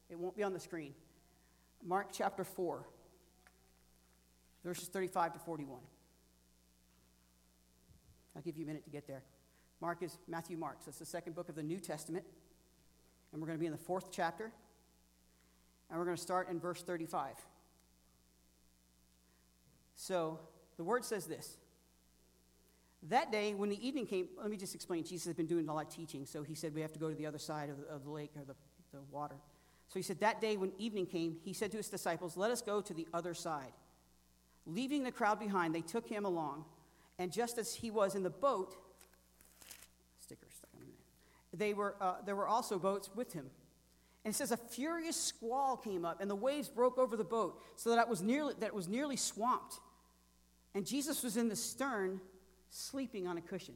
[0.09, 0.93] It won't be on the screen.
[1.85, 2.85] Mark chapter 4,
[4.63, 5.79] verses 35 to 41.
[8.35, 9.23] I'll give you a minute to get there.
[9.81, 12.23] Mark is Matthew Mark, so it's the second book of the New Testament.
[13.31, 14.51] And we're going to be in the fourth chapter.
[15.89, 17.35] And we're going to start in verse 35.
[19.95, 20.39] So
[20.77, 21.57] the word says this.
[23.09, 25.03] That day, when the evening came, let me just explain.
[25.03, 27.09] Jesus had been doing a lot of teaching, so he said we have to go
[27.09, 28.55] to the other side of the, of the lake or the,
[28.93, 29.35] the water.
[29.91, 32.61] So he said, That day, when evening came, he said to his disciples, Let us
[32.61, 33.73] go to the other side.
[34.65, 36.63] Leaving the crowd behind, they took him along.
[37.19, 38.77] And just as he was in the boat,
[40.21, 43.49] sticker stuck in there, they were, uh, there were also boats with him.
[44.23, 47.61] And it says a furious squall came up, and the waves broke over the boat,
[47.75, 49.75] so that it was nearly, that it was nearly swamped.
[50.73, 52.21] And Jesus was in the stern,
[52.69, 53.75] sleeping on a cushion.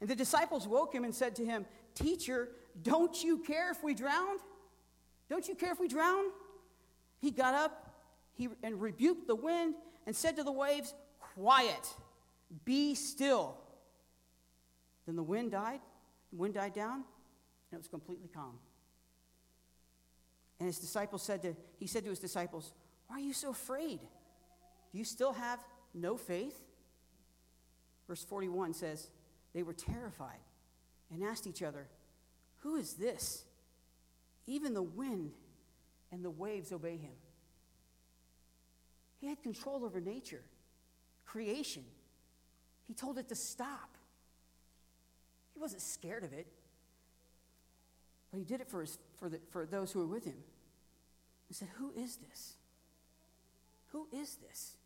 [0.00, 2.48] And the disciples woke him and said to him, Teacher,
[2.82, 4.40] don't you care if we drowned?
[5.28, 6.24] Don't you care if we drown?
[7.20, 7.94] He got up
[8.34, 9.74] he, and rebuked the wind
[10.06, 10.94] and said to the waves,
[11.34, 11.94] Quiet,
[12.64, 13.56] be still.
[15.06, 15.80] Then the wind died,
[16.30, 17.02] the wind died down, and
[17.72, 18.58] it was completely calm.
[20.58, 22.72] And his disciples said to, he said to his disciples,
[23.06, 24.00] Why are you so afraid?
[24.92, 25.58] Do you still have
[25.92, 26.56] no faith?
[28.06, 29.10] Verse 41 says,
[29.52, 30.40] They were terrified
[31.12, 31.88] and asked each other,
[32.64, 33.44] Who is this?
[34.46, 35.32] Even the wind
[36.10, 37.12] and the waves obey him.
[39.20, 40.42] He had control over nature,
[41.26, 41.84] creation.
[42.88, 43.96] He told it to stop.
[45.52, 46.46] He wasn't scared of it.
[48.30, 50.36] But he did it for, his, for, the, for those who were with him.
[51.46, 52.54] He said, Who is this?
[53.92, 54.76] Who is this?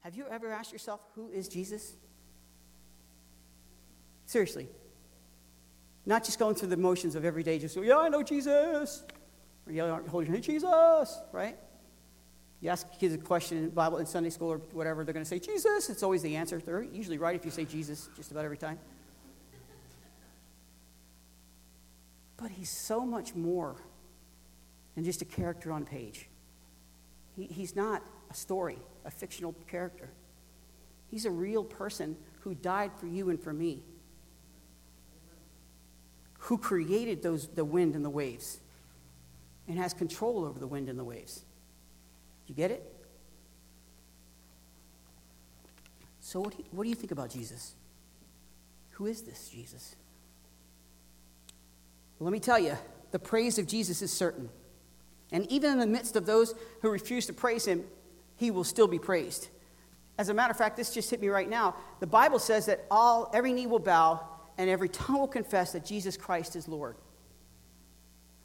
[0.00, 1.94] Have you ever asked yourself, Who is Jesus?
[4.24, 4.68] Seriously.
[6.06, 9.04] Not just going through the motions of every day, just, yeah, I know Jesus.
[9.66, 11.56] Or yelling, holding, hey, Jesus, right?
[12.60, 15.28] You ask kids a question in Bible in Sunday school or whatever, they're going to
[15.28, 15.88] say Jesus.
[15.88, 16.58] It's always the answer.
[16.58, 18.78] They're usually right if you say Jesus just about every time.
[22.36, 23.76] But he's so much more
[24.94, 26.28] than just a character on page.
[27.36, 30.10] He, he's not a story, a fictional character.
[31.10, 33.82] He's a real person who died for you and for me,
[36.40, 38.60] who created those, the wind and the waves
[39.68, 41.44] and has control over the wind and the waves.
[42.46, 42.82] You get it?
[46.20, 47.74] So, what do you, what do you think about Jesus?
[48.92, 49.96] Who is this Jesus?
[52.18, 52.76] Well, let me tell you,
[53.10, 54.48] the praise of Jesus is certain.
[55.32, 57.84] And even in the midst of those who refuse to praise him,
[58.36, 59.48] he will still be praised.
[60.18, 61.76] As a matter of fact, this just hit me right now.
[62.00, 64.26] The Bible says that all every knee will bow
[64.60, 66.96] and every tongue will confess that Jesus Christ is Lord.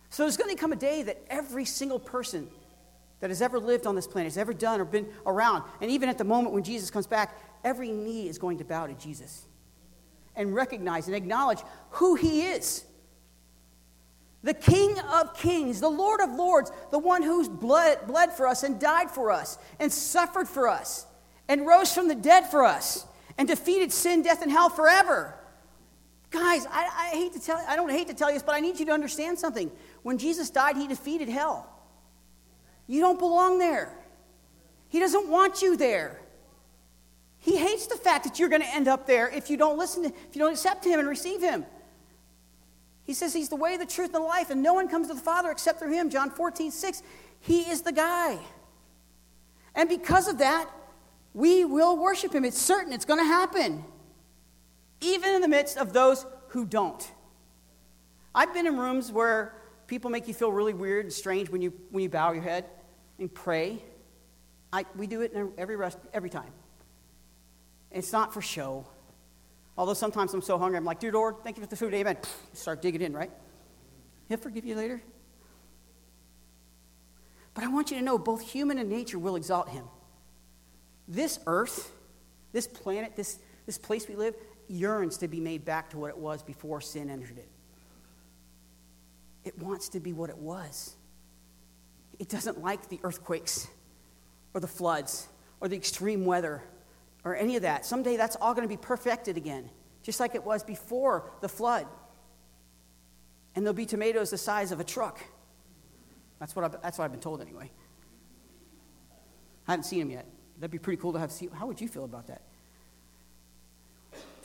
[0.10, 2.48] So there's going to come a day that every single person
[3.20, 6.08] that has ever lived on this planet, has ever done or been around, and even
[6.08, 9.46] at the moment when Jesus comes back, every knee is going to bow to Jesus
[10.38, 11.60] and recognize and acknowledge
[11.90, 12.86] who he is
[14.42, 18.62] the King of Kings, the Lord of Lords, the one who's bled, bled for us
[18.64, 21.08] and died for us and suffered for us
[21.50, 23.06] and rose from the dead for us
[23.38, 25.34] and defeated sin, death, and hell forever.
[26.32, 28.60] Guys, I, I hate to tell I don't hate to tell you this, but I
[28.60, 29.72] need you to understand something.
[30.04, 31.72] When Jesus died, he defeated hell.
[32.88, 33.96] You don't belong there.
[34.90, 36.20] He doesn't want you there.
[37.40, 40.04] He hates the fact that you're going to end up there if you don't listen,
[40.04, 41.66] to, if you don't accept him and receive him.
[43.04, 45.14] He says he's the way, the truth, and the life, and no one comes to
[45.14, 46.10] the Father except through him.
[46.10, 47.04] John 14, 6.
[47.40, 48.40] He is the guy.
[49.76, 50.68] And because of that,
[51.34, 52.46] we will worship him.
[52.46, 53.84] It's certain, it's going to happen.
[55.02, 57.12] Even in the midst of those who don't.
[58.34, 59.56] I've been in rooms where
[59.88, 62.66] people make you feel really weird and strange when you, when you bow your head
[63.20, 63.82] and pray.
[64.74, 66.52] I, we do it every, rest, every time.
[67.92, 68.86] It's not for show.
[69.78, 72.18] Although sometimes I'm so hungry, I'm like, Dear Lord, thank you for the food, amen.
[72.54, 73.32] Start digging in, right?
[74.28, 75.02] He'll forgive you later.
[77.54, 79.86] But I want you to know both human and nature will exalt him.
[81.08, 81.92] This earth,
[82.52, 84.36] this planet, this, this place we live,
[84.68, 87.50] yearns to be made back to what it was before sin entered it.
[89.44, 90.96] It wants to be what it was.
[92.18, 93.68] It doesn't like the earthquakes
[94.54, 95.28] or the floods
[95.60, 96.64] or the extreme weather
[97.24, 97.86] or any of that.
[97.86, 99.70] Someday that's all going to be perfected again,
[100.02, 101.88] just like it was before the flood.
[103.56, 105.20] And there'll be tomatoes the size of a truck.
[106.40, 107.72] That's what I've, that's what I've been told anyway.
[109.68, 110.26] I haven't seen them yet.
[110.58, 111.50] That'd be pretty cool to have see.
[111.54, 112.42] How would you feel about that?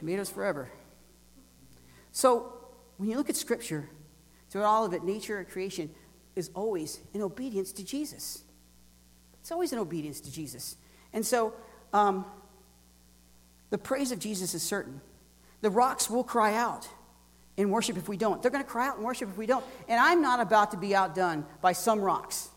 [0.00, 0.70] Tomatoes forever.
[2.10, 2.54] So,
[2.96, 3.88] when you look at Scripture,
[4.48, 5.90] throughout all of it, nature and creation
[6.34, 8.42] is always in obedience to Jesus.
[9.40, 10.76] It's always in obedience to Jesus.
[11.12, 11.52] And so,
[11.92, 12.24] um,
[13.68, 15.02] the praise of Jesus is certain.
[15.60, 16.88] The rocks will cry out
[17.58, 18.40] in worship if we don't.
[18.40, 19.64] They're going to cry out in worship if we don't.
[19.86, 22.48] And I'm not about to be outdone by some rocks.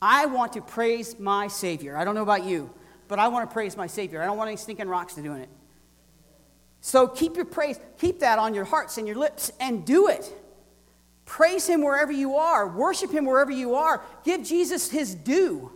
[0.00, 1.98] I want to praise my Savior.
[1.98, 2.70] I don't know about you,
[3.08, 4.22] but I want to praise my Savior.
[4.22, 5.50] I don't want any stinking rocks to doing it.
[6.84, 10.30] So keep your praise, keep that on your hearts and your lips and do it.
[11.24, 14.04] Praise Him wherever you are, worship Him wherever you are.
[14.24, 15.72] Give Jesus His due.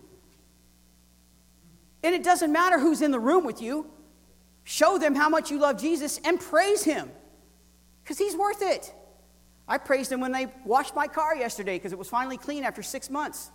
[2.03, 3.87] And it doesn't matter who's in the room with you.
[4.65, 7.09] Show them how much you love Jesus and praise Him
[8.03, 8.93] because He's worth it.
[9.69, 12.83] I praised Him when they washed my car yesterday because it was finally clean after
[12.83, 13.53] six months.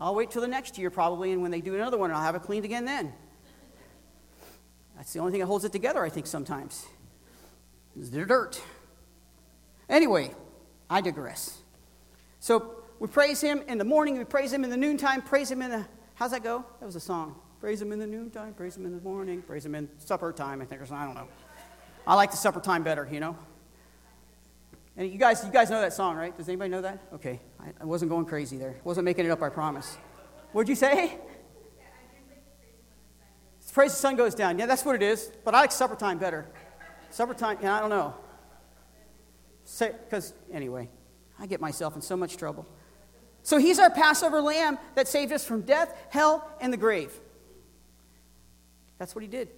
[0.00, 2.34] I'll wait till the next year probably, and when they do another one, I'll have
[2.34, 3.12] it cleaned again then.
[4.96, 6.86] That's the only thing that holds it together, I think, sometimes.
[7.98, 8.60] Is the dirt.
[9.88, 10.32] Anyway,
[10.90, 11.58] I digress.
[12.40, 15.62] So we praise him in the morning, we praise him in the noontime, praise him
[15.62, 15.86] in the.
[16.14, 16.64] How's that go?
[16.80, 17.36] That was a song.
[17.60, 20.60] Praise him in the noontime, praise him in the morning, praise him in supper time,
[20.60, 21.02] I think, or something.
[21.02, 21.28] I don't know.
[22.06, 23.36] I like the supper time better, you know?
[24.96, 26.36] And you guys, you guys know that song, right?
[26.36, 26.98] Does anybody know that?
[27.14, 27.40] Okay.
[27.60, 28.76] I, I wasn't going crazy there.
[28.84, 29.96] wasn't making it up, I promise.
[30.52, 31.18] What'd you say?
[33.76, 34.58] Praise the sun goes down.
[34.58, 35.30] Yeah, that's what it is.
[35.44, 36.46] But I like supper time better.
[37.10, 38.14] Supper time, yeah, I don't know.
[39.78, 40.88] Because, anyway,
[41.38, 42.66] I get myself in so much trouble.
[43.42, 47.12] So he's our Passover lamb that saved us from death, hell, and the grave.
[48.96, 49.50] That's what he did.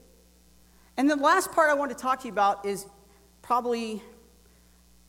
[0.97, 2.87] And the last part I want to talk to you about is
[3.41, 4.03] probably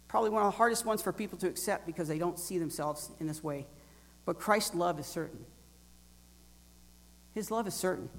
[0.07, 3.10] Probably one of the hardest ones for people to accept because they don't see themselves
[3.20, 3.66] in this way.
[4.26, 5.45] But Christ's love is certain.
[7.34, 8.10] His love is certain.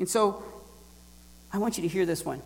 [0.00, 0.42] And so
[1.52, 2.40] I want you to hear this one.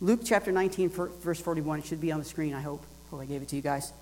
[0.00, 1.80] Luke chapter 19, verse 41.
[1.80, 2.86] It should be on the screen, I hope.
[3.10, 3.92] Hope I gave it to you guys.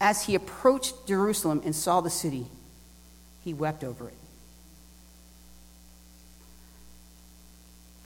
[0.00, 2.46] As he approached Jerusalem and saw the city,
[3.44, 4.14] he wept over it.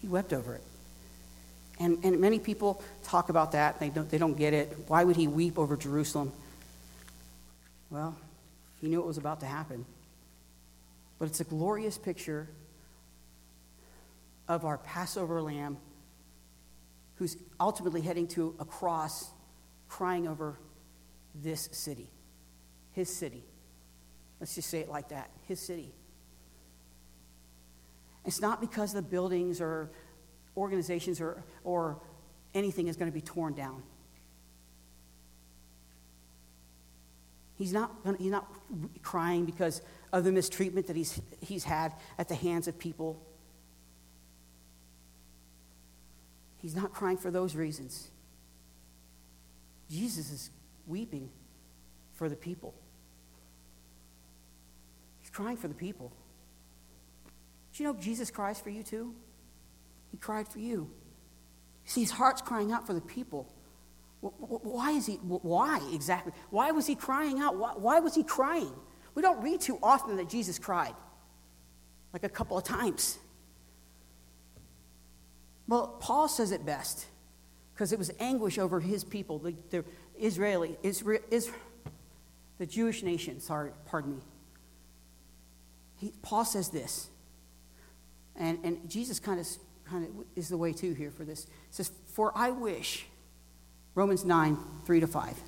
[0.01, 0.63] He wept over it.
[1.79, 3.81] And, and many people talk about that.
[3.81, 4.75] They don't, they don't get it.
[4.87, 6.33] Why would he weep over Jerusalem?
[7.91, 8.17] Well,
[8.81, 9.85] he knew it was about to happen.
[11.19, 12.49] But it's a glorious picture
[14.51, 15.79] of our Passover lamb
[17.15, 19.31] who's ultimately heading to a cross,
[19.89, 20.59] crying over
[21.37, 22.11] this city,
[22.91, 23.45] his city.
[24.41, 25.95] Let's just say it like that his city.
[28.25, 29.93] It's not because the buildings or
[30.57, 32.01] organizations or, or
[32.53, 33.85] anything is going to be torn down.
[37.55, 38.53] He's not, he's not
[39.03, 39.81] crying because
[40.13, 43.25] of the mistreatment that he's, he's had at the hands of people.
[46.61, 48.11] He's not crying for those reasons.
[49.89, 50.51] Jesus is
[50.87, 51.31] weeping
[52.15, 52.75] for the people.
[55.21, 56.13] He's crying for the people.
[57.73, 59.15] Do you know Jesus cries for you too?
[60.11, 60.91] He cried for you.
[61.85, 63.53] See, his heart's crying out for the people.
[64.21, 66.35] Why is he, why exactly?
[66.51, 67.57] Why was he crying out?
[67.57, 68.73] Why, why was he crying?
[69.15, 70.95] We don't read too often that Jesus cried,
[72.13, 73.19] like a couple of times.
[75.71, 77.07] Well, Paul says it best
[77.73, 79.85] because it was anguish over his people, the, the
[80.19, 81.57] Israeli, Israel, Israel,
[82.59, 83.39] the Jewish nation.
[83.39, 84.23] Sorry, pardon me.
[85.99, 87.09] He, Paul says this,
[88.35, 89.47] and, and Jesus kind of
[89.85, 91.45] kind of is the way too here for this.
[91.45, 93.07] It says, "For I wish,"
[93.95, 95.39] Romans nine three to five.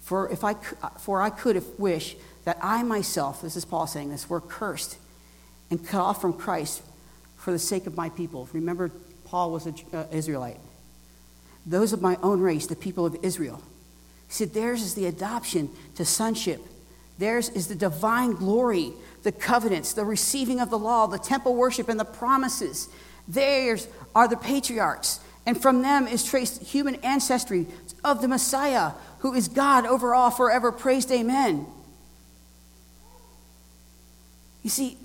[0.00, 0.54] For if I
[0.98, 4.96] for I could if wish that I myself, this is Paul saying this, were cursed
[5.70, 6.80] and cut off from Christ
[7.44, 8.48] for the sake of my people.
[8.54, 8.90] Remember,
[9.26, 10.56] Paul was an uh, Israelite.
[11.66, 13.62] Those of my own race, the people of Israel.
[14.28, 16.62] Said, theirs is the adoption to sonship.
[17.18, 21.90] Theirs is the divine glory, the covenants, the receiving of the law, the temple worship,
[21.90, 22.88] and the promises.
[23.28, 27.66] Theirs are the patriarchs, and from them is traced human ancestry
[28.02, 30.72] of the Messiah, who is God over all forever.
[30.72, 31.66] Praised, Amen.
[34.62, 34.96] You see,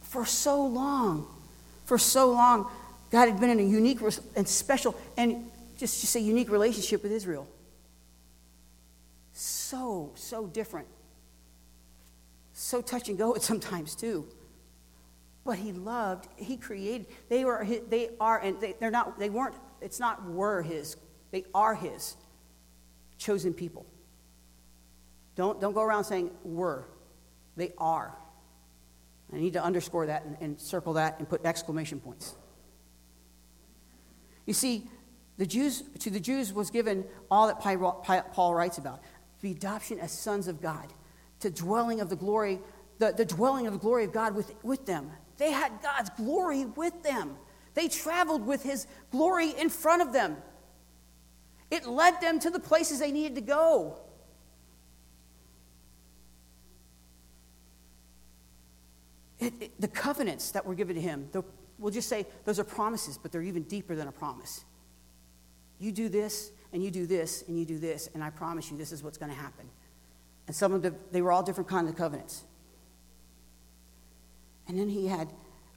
[0.00, 1.26] for so long,
[1.84, 2.70] for so long,
[3.10, 4.00] God had been in a unique
[4.36, 7.46] and special and just, just a unique relationship with Israel.
[9.32, 10.88] So, so different.
[12.52, 14.26] So touch and go at sometimes too.
[15.44, 19.54] But he loved, he created, they were, they are, and they, they're not, they weren't,
[19.82, 20.96] it's not were his,
[21.32, 22.16] they are his
[23.18, 23.84] chosen people.
[25.36, 26.86] Don't, don't go around saying were.
[27.56, 28.16] They are.
[29.32, 32.34] I need to underscore that and, and circle that and put exclamation points.
[34.46, 34.88] You see,
[35.36, 37.60] the Jews, to the Jews was given all that
[38.32, 39.00] Paul writes about
[39.40, 40.92] the adoption as sons of God,
[41.40, 42.60] to dwelling of the glory,
[42.98, 45.10] the, the dwelling of the glory of God with, with them.
[45.36, 47.36] They had God's glory with them.
[47.74, 50.36] They traveled with his glory in front of them.
[51.70, 54.00] It led them to the places they needed to go.
[59.44, 61.42] It, it, the covenants that were given to him, the,
[61.78, 64.64] we'll just say those are promises, but they're even deeper than a promise.
[65.78, 68.78] You do this, and you do this, and you do this, and I promise you
[68.78, 69.68] this is what's going to happen.
[70.46, 72.44] And some of them, they were all different kinds of covenants.
[74.66, 75.28] And then he had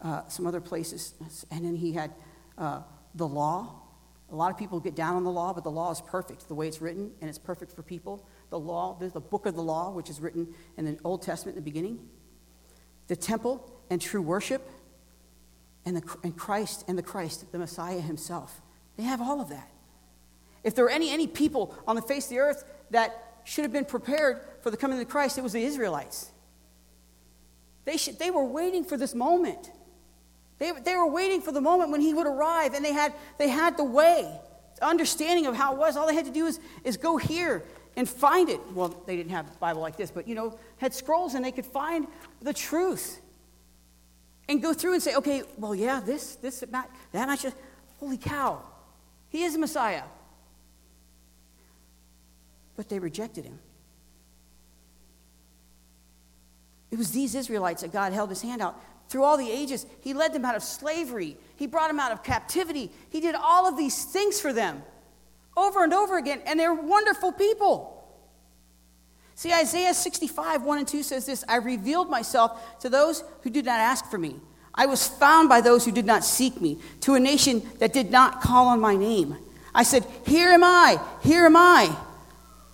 [0.01, 1.13] uh, some other places,
[1.51, 2.13] and then he had
[2.57, 2.83] uh,
[3.15, 3.81] the law.
[4.31, 6.55] A lot of people get down on the law, but the law is perfect the
[6.55, 8.25] way it's written, and it's perfect for people.
[8.49, 11.57] The law, there's the book of the law, which is written in the Old Testament
[11.57, 11.99] in the beginning.
[13.07, 14.69] The temple and true worship,
[15.85, 18.61] and, the, and Christ and the Christ, the Messiah himself.
[18.97, 19.69] They have all of that.
[20.63, 23.71] If there were any, any people on the face of the earth that should have
[23.71, 26.29] been prepared for the coming of the Christ, it was the Israelites.
[27.85, 29.71] They, should, they were waiting for this moment.
[30.59, 33.47] They, they were waiting for the moment when he would arrive, and they had, they
[33.47, 34.41] had the way,
[34.75, 35.95] the understanding of how it was.
[35.95, 37.63] All they had to do is, is go here
[37.97, 38.61] and find it.
[38.73, 41.51] Well, they didn't have a Bible like this, but, you know, had scrolls, and they
[41.51, 42.07] could find
[42.41, 43.19] the truth
[44.47, 47.53] and go through and say, okay, well, yeah, this, this, that, that matches.
[47.99, 48.61] Holy cow,
[49.29, 50.03] he is the Messiah.
[52.77, 53.57] But they rejected him.
[56.91, 58.79] It was these Israelites that God held his hand out.
[59.09, 61.37] Through all the ages, he led them out of slavery.
[61.55, 62.91] He brought them out of captivity.
[63.09, 64.83] He did all of these things for them.
[65.57, 67.95] Over and over again, and they're wonderful people.
[69.35, 73.65] See, Isaiah 65, 1 and 2 says this I revealed myself to those who did
[73.65, 74.35] not ask for me.
[74.73, 78.11] I was found by those who did not seek me, to a nation that did
[78.11, 79.35] not call on my name.
[79.73, 81.95] I said, Here am I, here am I.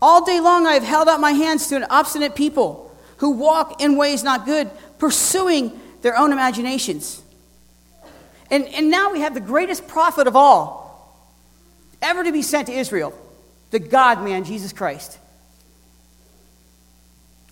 [0.01, 3.81] All day long I have held out my hands to an obstinate people who walk
[3.81, 4.69] in ways not good,
[4.99, 7.21] pursuing their own imaginations.
[8.51, 10.82] And, and now we have the greatest prophet of all
[12.03, 13.13] ever to be sent to Israel,
[13.71, 15.17] the God man, Jesus Christ.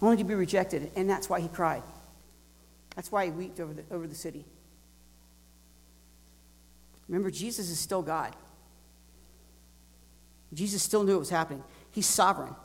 [0.01, 1.83] Only to be rejected, and that's why he cried.
[2.95, 4.45] That's why he wept over the, over the city.
[7.07, 8.35] Remember, Jesus is still God.
[10.53, 11.63] Jesus still knew what was happening.
[11.91, 12.55] He's sovereign.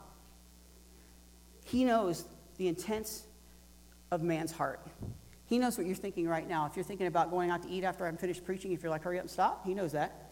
[1.65, 2.25] He knows
[2.59, 3.23] the intents
[4.11, 4.81] of man's heart.
[5.47, 6.67] He knows what you're thinking right now.
[6.67, 9.03] If you're thinking about going out to eat after I'm finished preaching, if you're like,
[9.03, 10.26] hurry up and stop, he knows that.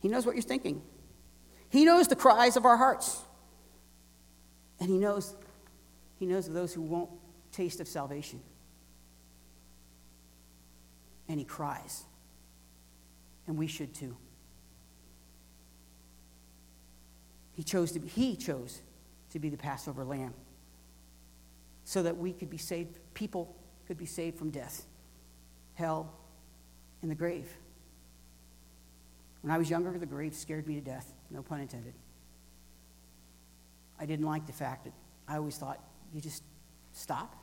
[0.00, 0.82] He knows what you're thinking.
[1.68, 3.22] He knows the cries of our hearts.
[4.80, 5.34] And he knows,
[6.18, 7.10] he knows of those who won't
[7.52, 8.40] taste of salvation.
[11.28, 12.04] And he cries.
[13.46, 14.16] And we should too.
[17.52, 18.80] He chose to be, he chose
[19.30, 20.34] to be the Passover lamb
[21.84, 23.54] so that we could be saved, people
[23.86, 24.86] could be saved from death,
[25.74, 26.12] hell,
[27.02, 27.48] and the grave.
[29.42, 31.94] When I was younger, the grave scared me to death, no pun intended.
[33.98, 34.92] I didn't like the fact that
[35.28, 35.82] I always thought
[36.12, 36.42] you just
[36.92, 37.36] stop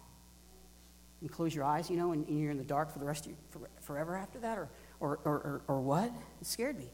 [1.22, 3.26] and close your eyes, you know, and, and you're in the dark for the rest
[3.26, 4.70] of your, for, forever after that, or,
[5.00, 6.12] or, or, or, or what?
[6.42, 6.92] It scared me.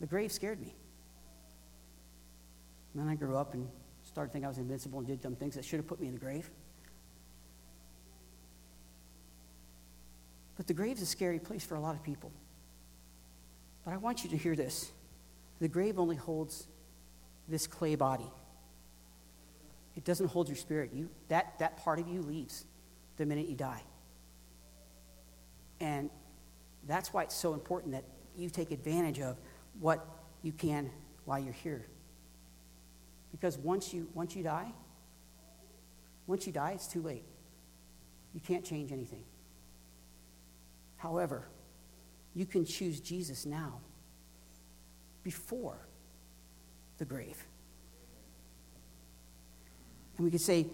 [0.00, 0.74] The grave scared me.
[2.94, 3.68] And then I grew up and
[4.04, 6.14] started thinking I was invincible and did dumb things that should have put me in
[6.14, 6.50] the grave.
[10.56, 12.32] But the grave's a scary place for a lot of people.
[13.84, 14.92] But I want you to hear this
[15.60, 16.66] the grave only holds
[17.48, 18.30] this clay body.
[19.96, 20.92] It doesn't hold your spirit.
[20.94, 22.64] You, that, that part of you leaves
[23.16, 23.82] the minute you die.
[25.80, 26.10] And
[26.86, 28.04] that's why it's so important that
[28.36, 29.36] you take advantage of
[29.78, 30.06] what
[30.42, 30.90] you can
[31.24, 31.86] while you're here.
[33.30, 34.72] Because once you, once you die,
[36.26, 37.24] once you die, it's too late.
[38.32, 39.24] You can't change anything.
[40.96, 41.48] However,
[42.34, 43.80] you can choose Jesus now
[45.22, 45.78] before
[46.98, 47.44] the grave.
[50.16, 50.66] And we could say,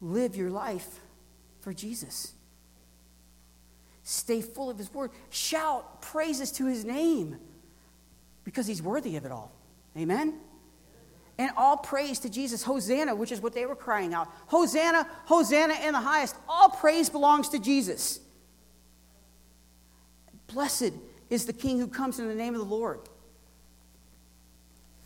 [0.00, 1.00] live your life
[1.60, 2.32] for Jesus.
[4.02, 5.10] Stay full of his word.
[5.30, 7.38] Shout praises to his name
[8.44, 9.52] because he's worthy of it all.
[9.96, 10.34] Amen?
[11.38, 12.62] And all praise to Jesus.
[12.62, 14.28] Hosanna, which is what they were crying out.
[14.46, 16.36] Hosanna, Hosanna in the highest.
[16.48, 18.20] All praise belongs to Jesus.
[20.52, 20.92] Blessed
[21.30, 23.00] is the King who comes in the name of the Lord.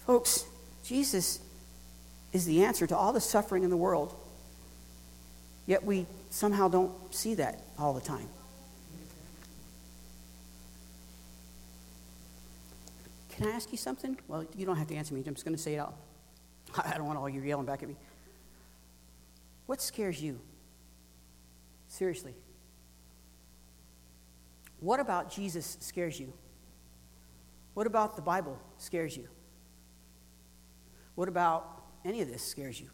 [0.06, 0.44] Folks,
[0.84, 1.40] Jesus
[2.32, 4.14] is the answer to all the suffering in the world.
[5.66, 8.28] Yet we somehow don't see that all the time.
[13.30, 14.16] Can I ask you something?
[14.28, 15.22] Well, you don't have to answer me.
[15.26, 15.94] I'm just going to say it out.
[16.84, 17.96] I don't want all you yelling back at me.
[19.66, 20.40] What scares you?
[21.88, 22.34] Seriously.
[24.80, 26.32] What about Jesus scares you?
[27.74, 29.28] What about the Bible scares you?
[31.14, 32.90] What about any of this scares you?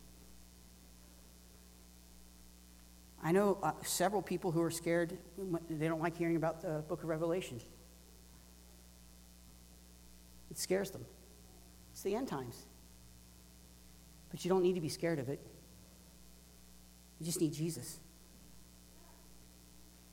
[3.22, 5.16] I know uh, several people who are scared,
[5.70, 7.60] they don't like hearing about the book of Revelation.
[10.50, 11.04] It scares them.
[11.92, 12.66] It's the end times.
[14.30, 15.40] But you don't need to be scared of it.
[17.20, 18.00] You just need Jesus.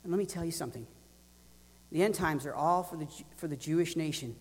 [0.04, 0.86] And let me tell you something
[1.92, 4.36] the end times are all for the, for the Jewish nation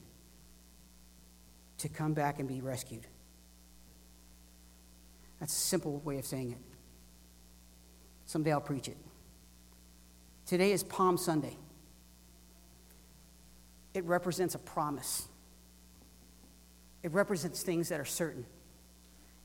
[1.78, 3.07] to come back and be rescued.
[5.40, 6.59] That's a simple way of saying it.
[8.26, 8.96] Someday I'll preach it.
[10.46, 11.57] Today is Palm Sunday.
[13.94, 15.28] It represents a promise.
[17.03, 18.44] It represents things that are certain.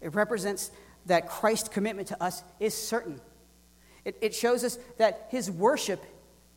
[0.02, 0.72] It represents
[1.06, 3.22] that Christ's commitment to us is certain.
[4.06, 6.04] It, it shows us that his worship,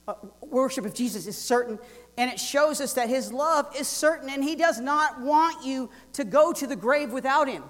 [0.09, 1.79] uh, worship of Jesus, is certain.
[2.17, 4.31] And it shows us that his love is certain.
[4.31, 7.65] And he does not want you to go to the grave without him.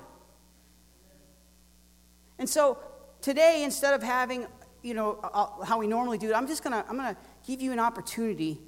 [2.38, 2.78] And so
[3.20, 4.46] today, instead of having,
[4.82, 7.72] you know, uh, how we normally do it, I'm just to, I'm to give you
[7.72, 8.60] an opportunity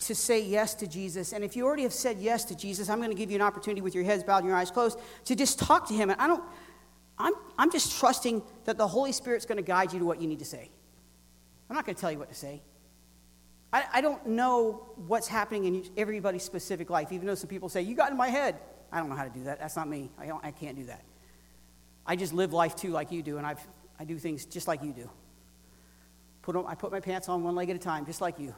[0.00, 1.32] to say yes to Jesus.
[1.32, 3.80] And if you already have said yes to Jesus, I'm to give you an opportunity
[3.80, 6.10] with your heads bowed and your eyes closed to just talk to him.
[6.10, 6.42] And I don't,
[7.18, 10.38] I'm, I'm just trusting that the Holy Spirit's to guide you to what you need
[10.38, 10.70] to say.
[11.68, 12.62] I'm not going to tell you what to say.
[13.72, 17.82] I, I don't know what's happening in everybody's specific life, even though some people say,
[17.82, 18.56] You got in my head.
[18.90, 19.60] I don't know how to do that.
[19.60, 20.10] That's not me.
[20.18, 21.04] I, don't, I can't do that.
[22.06, 23.60] I just live life too like you do, and I've,
[24.00, 25.10] I do things just like you do.
[26.40, 28.54] Put on, I put my pants on one leg at a time, just like you.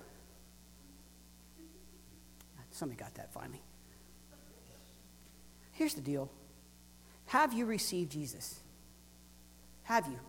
[2.71, 3.61] Somebody got that finally.
[5.73, 6.31] Here's the deal
[7.27, 8.61] Have you received Jesus?
[9.83, 10.21] Have you?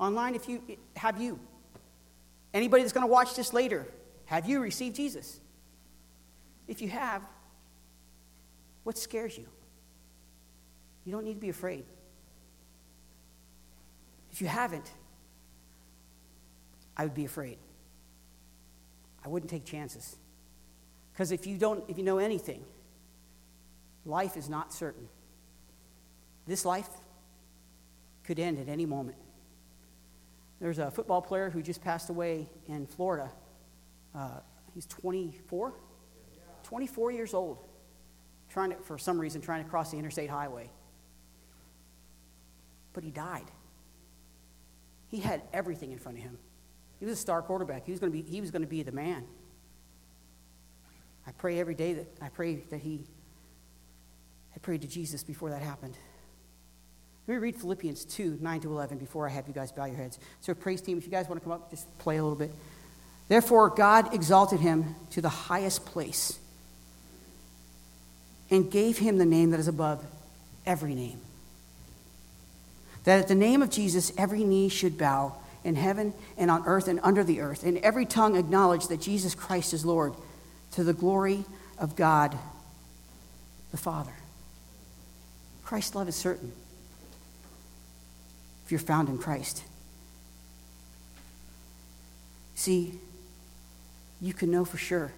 [0.00, 0.62] Online, if you
[0.96, 1.38] have you.
[2.54, 3.86] Anybody that's going to watch this later,
[4.26, 5.40] have you received Jesus?
[6.68, 7.22] If you have,
[8.84, 9.46] what scares you?
[11.04, 11.84] You don't need to be afraid.
[14.30, 14.90] If you haven't,
[16.96, 17.58] I would be afraid.
[19.24, 20.16] I wouldn't take chances.
[21.12, 22.64] Because if you don't, if you know anything,
[24.04, 25.08] life is not certain.
[26.46, 26.88] This life
[28.24, 29.16] could end at any moment.
[30.62, 33.32] There's a football player who just passed away in Florida.
[34.14, 34.38] Uh,
[34.72, 35.74] he's 24,
[36.62, 37.58] 24 years old,
[38.48, 40.70] trying to, for some reason, trying to cross the interstate highway.
[42.92, 43.50] But he died.
[45.08, 46.38] He had everything in front of him.
[47.00, 47.84] He was a star quarterback.
[47.84, 49.24] He was going to be, he was going to be the man.
[51.26, 53.04] I pray every day that I pray that he
[54.54, 55.96] I prayed to Jesus before that happened.
[57.26, 59.96] Let me read Philippians 2, 9 to 11 before I have you guys bow your
[59.96, 60.18] heads.
[60.40, 62.50] So, praise team, if you guys want to come up, just play a little bit.
[63.28, 66.38] Therefore, God exalted him to the highest place
[68.50, 70.04] and gave him the name that is above
[70.66, 71.20] every name.
[73.04, 76.88] That at the name of Jesus, every knee should bow in heaven and on earth
[76.88, 80.12] and under the earth, and every tongue acknowledge that Jesus Christ is Lord
[80.72, 81.44] to the glory
[81.78, 82.36] of God
[83.70, 84.12] the Father.
[85.64, 86.52] Christ's love is certain
[88.72, 89.62] you're found in Christ.
[92.54, 92.98] See,
[94.20, 95.12] you can know for sure.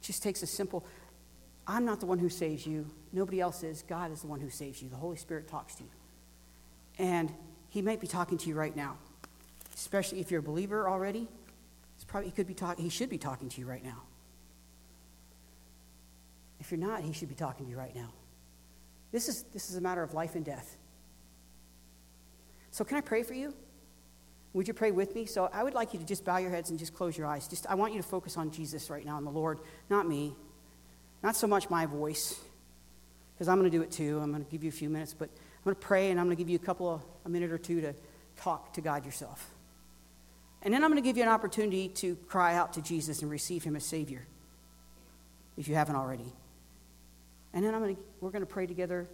[0.00, 0.86] It just takes a simple
[1.66, 2.86] I'm not the one who saves you.
[3.12, 3.82] Nobody else is.
[3.82, 4.88] God is the one who saves you.
[4.88, 5.90] The Holy Spirit talks to you.
[6.98, 7.30] And
[7.68, 8.96] He might be talking to you right now,
[9.74, 11.28] especially if you're a believer already.
[11.96, 14.02] It's probably, he, could be talk, he should be talking to you right now.
[16.58, 18.08] If you're not, He should be talking to you right now.
[19.12, 20.76] This is, this is a matter of life and death.
[22.78, 23.52] So, can I pray for you?
[24.52, 25.26] Would you pray with me?
[25.26, 27.48] So, I would like you to just bow your heads and just close your eyes.
[27.48, 29.58] Just, I want you to focus on Jesus right now and the Lord,
[29.90, 30.32] not me,
[31.20, 32.38] not so much my voice,
[33.34, 34.20] because I'm going to do it too.
[34.22, 36.26] I'm going to give you a few minutes, but I'm going to pray and I'm
[36.26, 37.94] going to give you a couple of a minute or two to
[38.36, 39.50] talk to God yourself.
[40.62, 43.30] And then I'm going to give you an opportunity to cry out to Jesus and
[43.30, 44.24] receive Him as Savior,
[45.56, 46.32] if you haven't already.
[47.52, 49.08] And then I'm going to, we're going to pray together,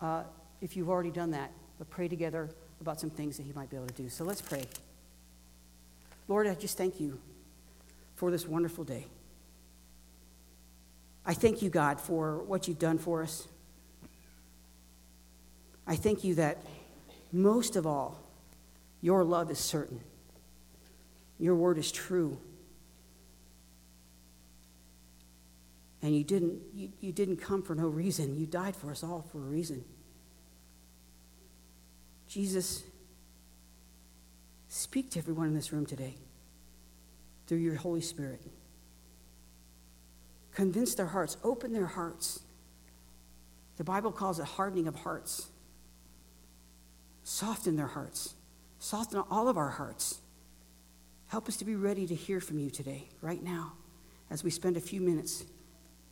[0.00, 0.22] uh,
[0.60, 1.50] if you've already done that,
[1.80, 2.50] but pray together
[2.80, 4.08] about some things that He might be able to do.
[4.08, 4.64] So let's pray.
[6.28, 7.18] Lord, I just thank you
[8.16, 9.06] for this wonderful day.
[11.24, 13.46] I thank you, God, for what you've done for us.
[15.86, 16.58] I thank you that
[17.32, 18.18] most of all,
[19.00, 20.00] your love is certain.
[21.38, 22.38] Your word is true.
[26.02, 28.38] And you didn't, you, you didn't come for no reason.
[28.38, 29.84] You died for us all for a reason.
[32.28, 32.84] Jesus,
[34.68, 36.14] speak to everyone in this room today
[37.46, 38.42] through your Holy Spirit.
[40.52, 42.40] Convince their hearts, open their hearts.
[43.78, 45.48] The Bible calls it hardening of hearts.
[47.24, 48.34] Soften their hearts,
[48.78, 50.20] soften all of our hearts.
[51.28, 53.72] Help us to be ready to hear from you today, right now,
[54.30, 55.44] as we spend a few minutes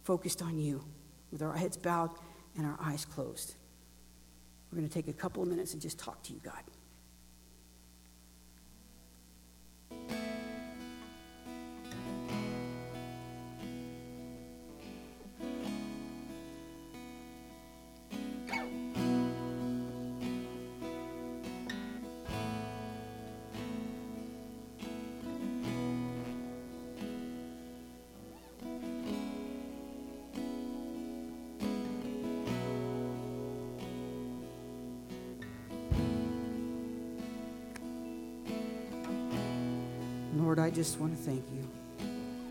[0.05, 0.83] focused on you
[1.31, 2.11] with our heads bowed
[2.57, 3.55] and our eyes closed.
[4.71, 6.62] We're going to take a couple of minutes and just talk to you, God.
[40.67, 41.64] I just want to thank you.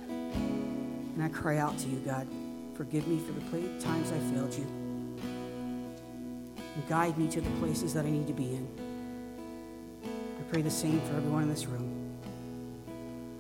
[0.08, 2.26] And I cry out to you, God,
[2.74, 4.66] forgive me for the times I failed you.
[6.76, 8.66] And guide me to the places that I need to be in.
[10.06, 12.18] I pray the same for everyone in this room.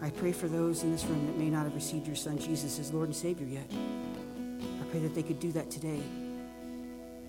[0.01, 2.77] I pray for those in this room that may not have received your Son Jesus
[2.77, 3.71] as Lord and Savior yet.
[3.71, 6.01] I pray that they could do that today.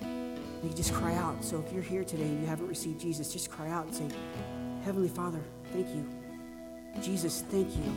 [0.01, 1.45] They could just cry out.
[1.45, 4.09] So if you're here today and you haven't received Jesus, just cry out and say,
[4.85, 6.16] Heavenly Father, thank you.
[7.03, 7.95] Jesus, thank you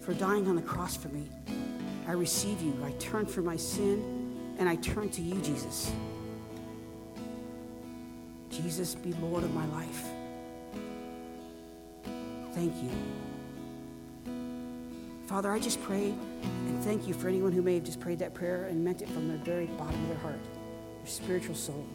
[0.00, 1.28] for dying on the cross for me.
[2.06, 2.76] I receive you.
[2.84, 5.92] I turn from my sin and I turn to you, Jesus.
[8.50, 10.04] Jesus, be Lord of my life.
[12.52, 12.90] Thank you.
[15.26, 18.34] Father, I just pray and thank you for anyone who may have just prayed that
[18.34, 20.38] prayer and meant it from the very bottom of their heart,
[20.98, 21.86] their spiritual soul.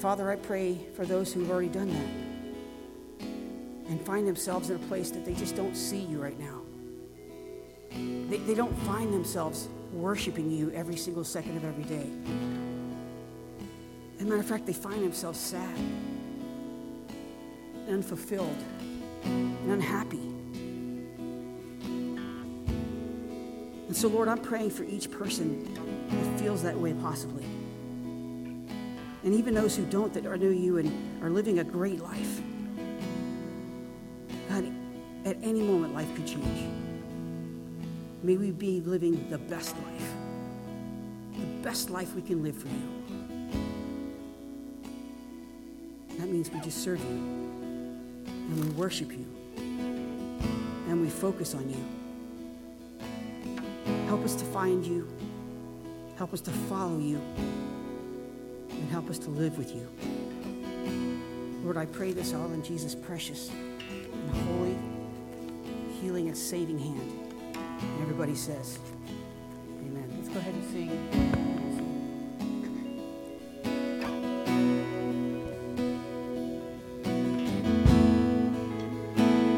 [0.00, 2.23] Father, I pray for those who've already done that
[3.88, 6.60] and find themselves in a place that they just don't see you right now.
[7.90, 12.10] They, they don't find themselves worshiping you every single second of every day.
[14.16, 15.76] As a matter of fact, they find themselves sad,
[17.86, 18.56] and unfulfilled,
[19.24, 20.20] and unhappy.
[23.86, 25.72] And so, Lord, I'm praying for each person
[26.08, 27.44] that feels that way possibly.
[27.44, 32.40] And even those who don't, that are new you and are living a great life.
[35.44, 36.70] Any moment, life could change.
[38.22, 40.10] May we be living the best life,
[41.38, 42.88] the best life we can live for you.
[46.18, 47.18] That means we just serve you,
[48.26, 49.26] and we worship you,
[50.88, 51.84] and we focus on you.
[54.06, 55.06] Help us to find you,
[56.16, 57.20] help us to follow you,
[58.70, 59.86] and help us to live with you.
[61.62, 64.78] Lord, I pray this all in Jesus' precious and holy,
[66.04, 67.10] healing, and saving hand.
[67.80, 68.78] And everybody says,
[69.80, 70.06] Amen.
[70.18, 70.90] Let's go ahead and sing.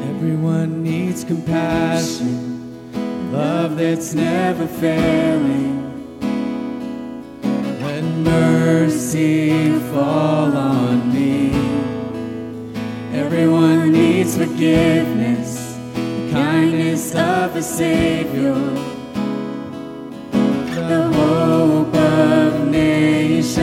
[0.09, 2.93] Everyone needs compassion,
[3.33, 5.75] love that's never failing.
[7.81, 11.51] Let mercy fall on me.
[13.13, 15.76] Everyone needs forgiveness,
[16.37, 18.53] kindness of a Savior,
[20.91, 23.57] the hope of nations.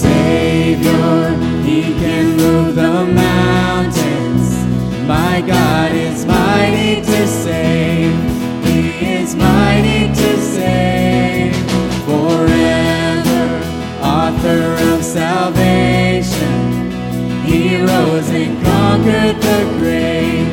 [0.00, 1.36] Savior,
[1.68, 2.96] He can move the
[3.26, 4.48] mountains.
[5.06, 8.16] My God is mighty to save.
[8.64, 8.80] He
[9.18, 10.95] is mighty to save.
[15.16, 16.92] Salvation.
[17.46, 20.48] He rose and conquered the grave.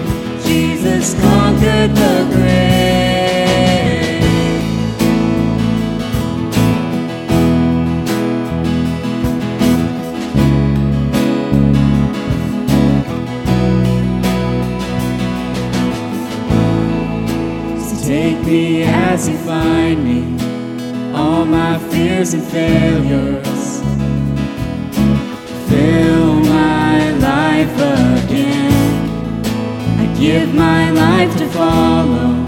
[0.46, 2.64] Jesus conquered the grave.
[17.86, 20.22] So take me as you find me,
[21.14, 23.43] all my fears and failures.
[27.78, 29.10] Again.
[30.00, 32.46] I give my life to follow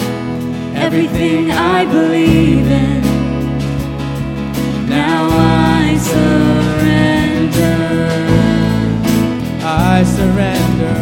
[0.75, 3.01] everything I believe in.
[4.89, 7.75] Now I surrender.
[9.63, 10.97] I surrender.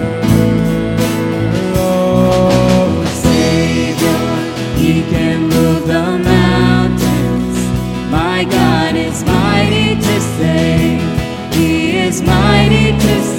[1.76, 4.24] Oh, Savior,
[4.78, 7.58] He can move the mountains.
[8.12, 11.02] My God is mighty to save.
[11.56, 13.33] He is mighty to save.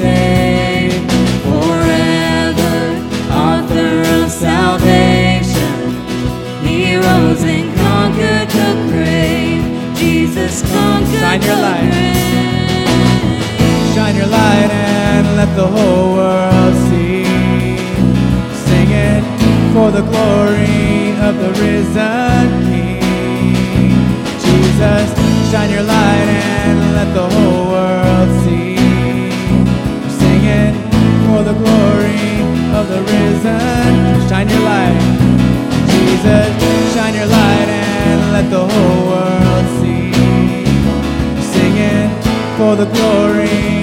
[15.45, 17.25] Let the whole world see.
[18.67, 19.23] Sing it
[19.75, 23.93] for the glory of the risen King.
[24.45, 25.07] Jesus,
[25.51, 26.29] shine your light
[26.69, 28.77] and let the whole world see.
[30.21, 30.75] Sing it
[31.27, 32.25] for the glory
[32.79, 33.93] of the risen.
[34.29, 34.99] Shine your light.
[35.93, 36.53] Jesus,
[36.95, 37.69] shine your light
[38.09, 40.13] and let the whole world see
[41.53, 42.09] singing
[42.57, 43.74] for the glory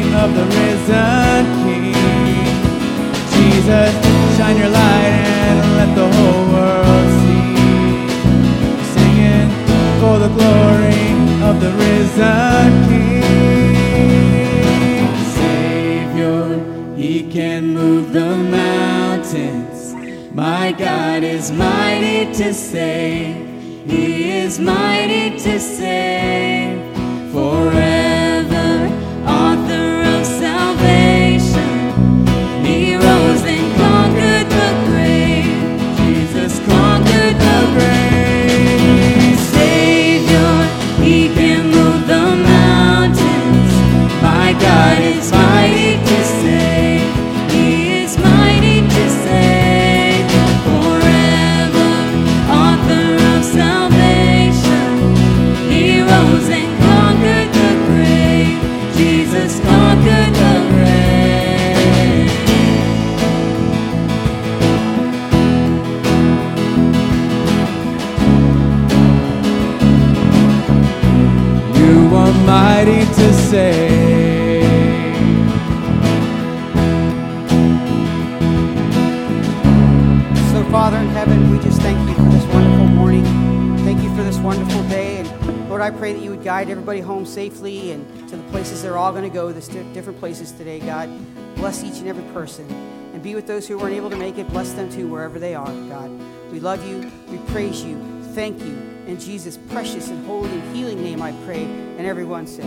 [90.63, 91.09] today, God.
[91.55, 92.69] Bless each and every person.
[93.13, 94.47] And be with those who weren't able to make it.
[94.49, 96.11] Bless them too, wherever they are, God.
[96.51, 97.11] We love you.
[97.29, 97.99] We praise you.
[98.35, 98.77] Thank you.
[99.07, 101.63] In Jesus' precious and holy and healing name, I pray.
[101.63, 102.65] And everyone says,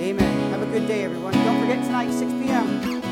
[0.00, 0.50] Amen.
[0.52, 1.34] Have a good day, everyone.
[1.34, 3.03] Don't forget tonight, 6 p.m.